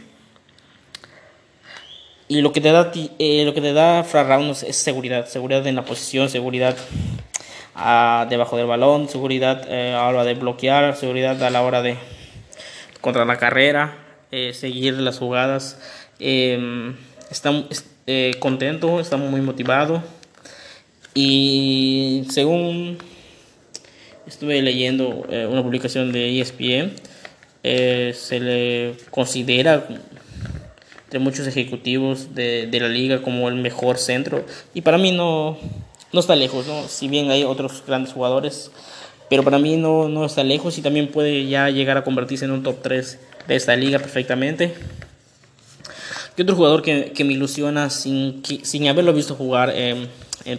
Y 2.28 2.42
lo 2.42 2.54
que 2.54 2.62
te 2.62 2.72
da, 2.72 2.92
eh, 2.96 3.46
lo 3.46 3.54
que 3.54 3.62
te 3.62 3.74
da 3.74 4.00
es 4.00 4.76
seguridad, 4.76 5.28
seguridad 5.28 5.68
en 5.68 5.76
la 5.76 5.86
posición, 5.86 6.32
seguridad 6.32 6.76
ah, 7.76 8.26
debajo 8.28 8.58
del 8.58 8.66
balón, 8.66 9.08
seguridad 9.08 9.68
eh, 9.70 9.94
a 9.94 10.02
la 10.02 10.08
hora 10.08 10.24
de 10.24 10.34
bloquear, 10.34 10.96
seguridad 10.96 11.44
a 11.44 11.52
la 11.52 11.62
hora 11.62 11.84
de 11.84 12.16
contra 13.01 13.25
la 13.25 13.38
carrera, 13.38 13.97
eh, 14.31 14.53
seguir 14.53 14.93
las 14.95 15.19
jugadas. 15.19 15.79
Em, 16.19 16.95
estamos 17.29 17.65
contentos, 18.39 19.01
estamos 19.01 19.29
muy 19.29 19.41
motivados 19.41 20.01
y 21.13 22.25
según 22.29 22.97
estuve 24.25 24.62
leyendo 24.62 25.10
una 25.10 25.62
publicación 25.62 26.13
de 26.13 26.39
ESPN, 26.39 26.93
se 27.63 28.39
le 28.39 28.95
considera 29.12 29.86
de 31.10 31.19
muchos 31.19 31.47
ejecutivos 31.47 32.33
de, 32.33 32.67
de, 32.67 32.79
la 32.79 32.88
liga 32.88 33.21
como 33.21 33.49
el 33.49 33.55
mejor 33.55 33.97
centro. 33.97 34.45
Y 34.73 34.81
para 34.81 34.97
mí 34.97 35.12
no, 35.12 35.57
no 36.12 36.19
está 36.19 36.36
lejos, 36.36 36.67
¿no? 36.67 36.88
Si 36.88 37.07
bien 37.07 37.31
hay 37.31 37.43
otros 37.43 37.83
grandes 37.86 38.13
jugadores, 38.13 38.71
pero 39.30 39.44
para 39.44 39.60
mí 39.60 39.78
no, 39.78 40.10
no 40.10 40.26
está 40.26 40.44
lejos 40.44 40.78
y 40.78 40.82
también 40.82 41.08
puede 41.08 41.48
ya 41.48 41.70
llegar 41.70 41.98
a 41.98 42.04
convertirse 42.04 42.46
en 42.46 42.52
un 42.52 42.63
top 42.63 42.82
3 42.82 43.20
de 43.48 43.56
esta 43.56 43.76
liga 43.76 44.00
perfectamente. 44.00 44.74
Y 46.38 46.42
otro 46.42 46.56
jugador 46.56 46.82
que, 46.82 47.12
que 47.13 47.24
me 47.24 47.34
ilusiona 47.34 47.90
sin, 47.90 48.44
sin 48.44 48.88
haberlo 48.88 49.12
visto 49.13 49.36
jugar 49.36 49.74
en 49.76 50.08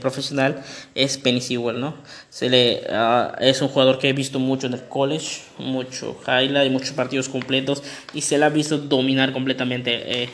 profesional 0.01 0.63
es 0.95 1.17
Penny 1.17 1.41
Sewell, 1.41 1.81
¿no? 1.81 1.95
Se 2.29 2.51
le, 2.51 2.83
ah, 2.91 3.35
es 3.41 3.63
un 3.63 3.69
jugador 3.69 3.99
que 3.99 4.11
he 4.11 4.13
visto 4.13 4.39
mucho 4.39 4.67
en 4.67 4.75
el 4.75 4.85
college, 4.85 5.41
mucho 5.59 6.19
highlight, 6.27 6.71
muchos 6.71 6.91
partidos 6.91 7.29
completos 7.29 7.83
y 8.13 8.21
se 8.21 8.37
le 8.37 8.45
ha 8.45 8.51
visto 8.51 8.77
dominar 8.77 9.33
completamente 9.33 10.23
eh, 10.25 10.29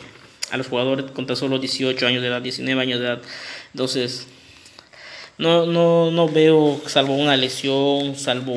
a 0.50 0.56
los 0.56 0.66
jugadores 0.66 1.10
con 1.12 1.26
tan 1.26 1.36
solo 1.36 1.58
18 1.58 2.06
años 2.06 2.22
de 2.22 2.28
edad, 2.28 2.42
19 2.42 2.82
años 2.82 2.98
de 2.98 3.06
edad. 3.06 3.22
Entonces, 3.72 4.26
no, 5.38 5.66
no, 5.66 6.10
no 6.10 6.28
veo, 6.28 6.80
salvo 6.86 7.14
una 7.14 7.36
lesión, 7.36 8.16
salvo 8.16 8.54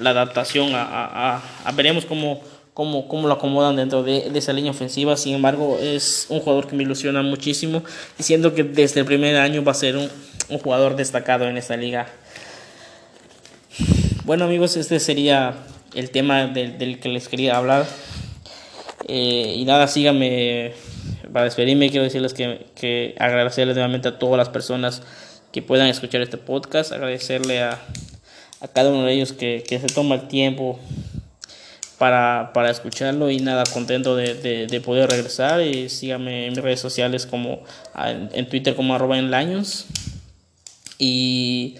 la 0.00 0.10
adaptación 0.10 0.72
a, 0.74 1.42
a 1.64 1.72
veremos 1.72 2.04
cómo 2.04 2.40
cómo, 2.78 3.08
cómo 3.08 3.26
lo 3.26 3.34
acomodan 3.34 3.74
dentro 3.74 4.04
de, 4.04 4.30
esa 4.36 4.52
línea 4.52 4.70
ofensiva. 4.70 5.16
Sin 5.16 5.34
embargo, 5.34 5.80
es 5.82 6.26
un 6.28 6.38
jugador 6.38 6.68
que 6.68 6.76
me 6.76 6.84
ilusiona 6.84 7.22
muchísimo, 7.22 7.82
diciendo 8.16 8.54
que 8.54 8.62
desde 8.62 9.00
el 9.00 9.06
primer 9.06 9.34
año 9.34 9.64
va 9.64 9.72
a 9.72 9.74
ser 9.74 9.96
un, 9.96 10.08
un 10.48 10.58
jugador 10.60 10.94
destacado 10.94 11.48
en 11.48 11.56
esta 11.56 11.76
liga. 11.76 12.06
Bueno 14.24 14.44
amigos, 14.44 14.76
este 14.76 15.00
sería 15.00 15.56
el 15.92 16.10
tema 16.10 16.46
del, 16.46 16.78
del 16.78 17.00
que 17.00 17.08
les 17.08 17.26
quería 17.26 17.56
hablar. 17.56 17.84
Eh, 19.08 19.54
y 19.56 19.64
nada, 19.64 19.88
síganme 19.88 20.74
para 21.32 21.44
despedirme. 21.44 21.90
Quiero 21.90 22.04
decirles 22.04 22.34
que, 22.34 22.66
que 22.74 23.14
agradecerles 23.18 23.76
nuevamente 23.76 24.08
a 24.08 24.18
todas 24.18 24.36
las 24.36 24.48
personas 24.48 25.02
que 25.52 25.62
puedan 25.62 25.88
escuchar 25.88 26.20
este 26.20 26.36
podcast. 26.36 26.92
Agradecerle 26.92 27.62
a, 27.62 27.78
a 28.60 28.68
cada 28.68 28.90
uno 28.90 29.04
de 29.04 29.12
ellos 29.12 29.32
que, 29.32 29.64
que 29.66 29.78
se 29.78 29.86
toma 29.86 30.16
el 30.16 30.28
tiempo 30.28 30.78
para, 31.98 32.52
para 32.54 32.70
escucharlo 32.70 33.30
y 33.30 33.38
nada, 33.38 33.64
contento 33.72 34.16
de, 34.16 34.66
de, 34.66 34.80
poder 34.80 35.10
regresar 35.10 35.60
y 35.60 35.88
síganme 35.88 36.46
en 36.46 36.52
mis 36.52 36.62
redes 36.62 36.80
sociales 36.80 37.26
como 37.26 37.64
en, 37.96 38.48
Twitter 38.48 38.76
como 38.76 38.94
arroba 38.94 39.18
en 39.18 39.30
Laños 39.30 39.86
y 40.96 41.76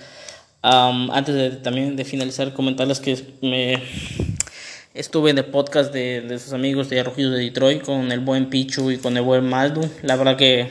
antes 0.61 1.35
de 1.35 1.51
también 1.51 1.95
de 1.95 2.05
finalizar 2.05 2.53
comentarles 2.53 2.99
que 2.99 3.17
me 3.43 3.81
estuve 4.95 5.31
en 5.31 5.39
el 5.39 5.47
podcast 5.47 5.93
de, 5.93 6.21
de 6.23 6.39
sus 6.39 6.53
amigos 6.53 6.89
de 6.89 7.01
Arrojitos 7.01 7.33
de 7.33 7.41
Detroit 7.41 7.83
con 7.83 8.13
el 8.13 8.21
buen 8.21 8.51
Pichu 8.51 8.91
y 8.91 8.99
con 8.99 9.17
el 9.17 9.23
buen 9.23 9.49
Maldo 9.49 9.83
la 10.03 10.17
verdad 10.17 10.37
que 10.37 10.69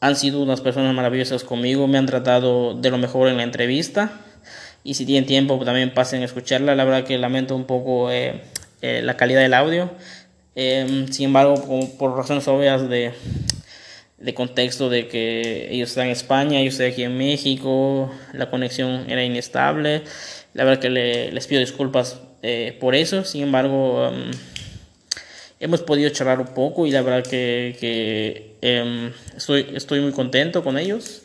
han 0.00 0.16
sido 0.16 0.42
unas 0.42 0.60
personas 0.60 0.94
maravillosas 0.94 1.44
conmigo 1.44 1.86
me 1.86 1.98
han 1.98 2.06
tratado 2.06 2.74
de 2.74 2.90
lo 2.90 2.98
mejor 2.98 3.28
en 3.28 3.36
la 3.36 3.42
entrevista 3.42 4.20
y 4.86 4.94
si 4.94 5.04
tienen 5.04 5.26
tiempo 5.26 5.58
también 5.64 5.92
pasen 5.92 6.22
a 6.22 6.26
escucharla. 6.26 6.76
La 6.76 6.84
verdad 6.84 7.04
que 7.04 7.18
lamento 7.18 7.56
un 7.56 7.64
poco 7.64 8.12
eh, 8.12 8.42
eh, 8.82 9.00
la 9.02 9.16
calidad 9.16 9.40
del 9.40 9.52
audio. 9.52 9.90
Em, 10.54 11.08
sin 11.08 11.26
embargo, 11.26 11.56
por, 11.98 12.16
razones 12.16 12.46
obvias 12.46 12.88
de, 12.88 13.12
de, 14.18 14.34
contexto 14.34 14.88
de 14.88 15.08
que 15.08 15.72
ellos 15.72 15.88
están 15.90 16.06
en 16.06 16.12
España, 16.12 16.62
yo 16.62 16.68
estoy 16.68 16.86
aquí 16.86 17.02
en 17.02 17.18
México, 17.18 18.12
la 18.32 18.48
conexión 18.48 19.10
era 19.10 19.24
inestable. 19.24 20.02
La 20.54 20.62
verdad 20.62 20.80
que 20.80 20.88
les 20.88 21.46
pido 21.48 21.60
disculpas 21.60 22.20
eh, 22.42 22.76
por 22.80 22.94
eso. 22.94 23.24
Sin 23.24 23.42
embargo, 23.42 24.06
em, 24.06 24.30
hemos 25.60 25.82
podido 25.82 26.10
charlar 26.10 26.40
un 26.40 26.48
poco 26.48 26.86
y 26.86 26.90
la 26.90 27.02
verdad 27.02 27.28
que, 27.28 28.56
em, 28.60 29.12
estoy, 29.36 30.00
muy 30.00 30.12
contento 30.12 30.62
con 30.62 30.78
ellos 30.78 31.22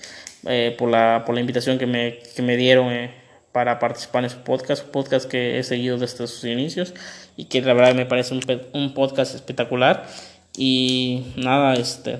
por, 0.77 0.89
la, 0.89 1.23
por 1.25 1.35
la 1.35 1.41
invitación 1.41 1.77
que 1.77 1.85
me, 1.85 2.57
dieron 2.57 3.11
para 3.51 3.79
participar 3.79 4.23
en 4.23 4.29
su 4.29 4.37
podcast, 4.37 4.85
podcast 4.85 5.29
que 5.29 5.59
he 5.59 5.63
seguido 5.63 5.97
desde 5.97 6.25
sus 6.27 6.43
inicios 6.45 6.93
y 7.37 7.45
que 7.45 7.61
la 7.61 7.73
verdad 7.73 7.93
me 7.95 8.05
parece 8.05 8.33
un, 8.33 8.41
un 8.73 8.93
podcast 8.93 9.35
espectacular. 9.35 10.07
Y 10.57 11.23
nada, 11.35 11.73
este 11.75 12.19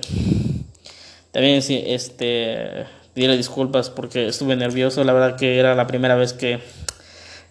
también 1.32 1.62
este 1.66 2.84
pedirle 3.14 3.38
disculpas 3.38 3.88
porque 3.88 4.28
estuve 4.28 4.54
nervioso, 4.54 5.02
la 5.02 5.14
verdad 5.14 5.36
que 5.36 5.58
era 5.58 5.74
la 5.74 5.86
primera 5.86 6.14
vez 6.14 6.34
que, 6.34 6.60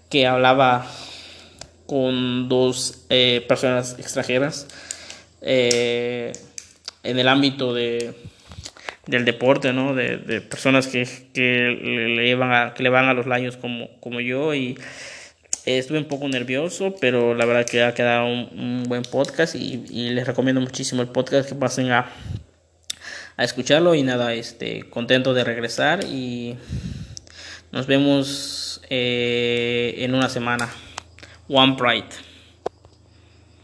que 0.09 0.27
hablaba 0.27 0.87
con 1.91 2.47
dos 2.47 3.03
eh, 3.09 3.43
personas 3.49 3.97
extranjeras 3.99 4.65
eh, 5.41 6.31
en 7.03 7.19
el 7.19 7.27
ámbito 7.27 7.73
de 7.73 8.13
del 9.07 9.25
deporte, 9.25 9.73
¿no? 9.73 9.93
De, 9.93 10.39
personas 10.39 10.87
que, 10.87 11.05
que, 11.33 11.77
le, 12.15 12.27
llevan 12.27 12.53
a, 12.53 12.73
que 12.73 12.81
le 12.81 12.87
van 12.87 13.09
a 13.09 13.13
los 13.13 13.25
laños 13.25 13.57
como, 13.57 13.89
como 13.99 14.21
yo 14.21 14.55
y 14.55 14.77
estuve 15.65 15.97
un 15.97 16.05
poco 16.05 16.29
nervioso, 16.29 16.95
pero 17.01 17.35
la 17.35 17.43
verdad 17.43 17.65
que 17.65 17.83
ha 17.83 17.93
quedado 17.93 18.27
un, 18.27 18.85
buen 18.87 19.01
podcast 19.01 19.55
y, 19.55 19.83
y, 19.89 20.11
les 20.11 20.25
recomiendo 20.25 20.61
muchísimo 20.61 21.01
el 21.01 21.09
podcast 21.09 21.49
que 21.49 21.55
pasen 21.55 21.91
a, 21.91 22.09
a 23.35 23.43
escucharlo 23.43 23.95
y 23.95 24.03
nada, 24.03 24.33
este, 24.33 24.83
contento 24.89 25.33
de 25.33 25.43
regresar 25.43 26.05
y 26.05 26.55
nos 27.73 27.85
vemos 27.85 28.81
eh, 28.89 29.95
en 29.97 30.15
una 30.15 30.29
semana. 30.29 30.69
One 31.51 31.75
Pride. 31.75 32.30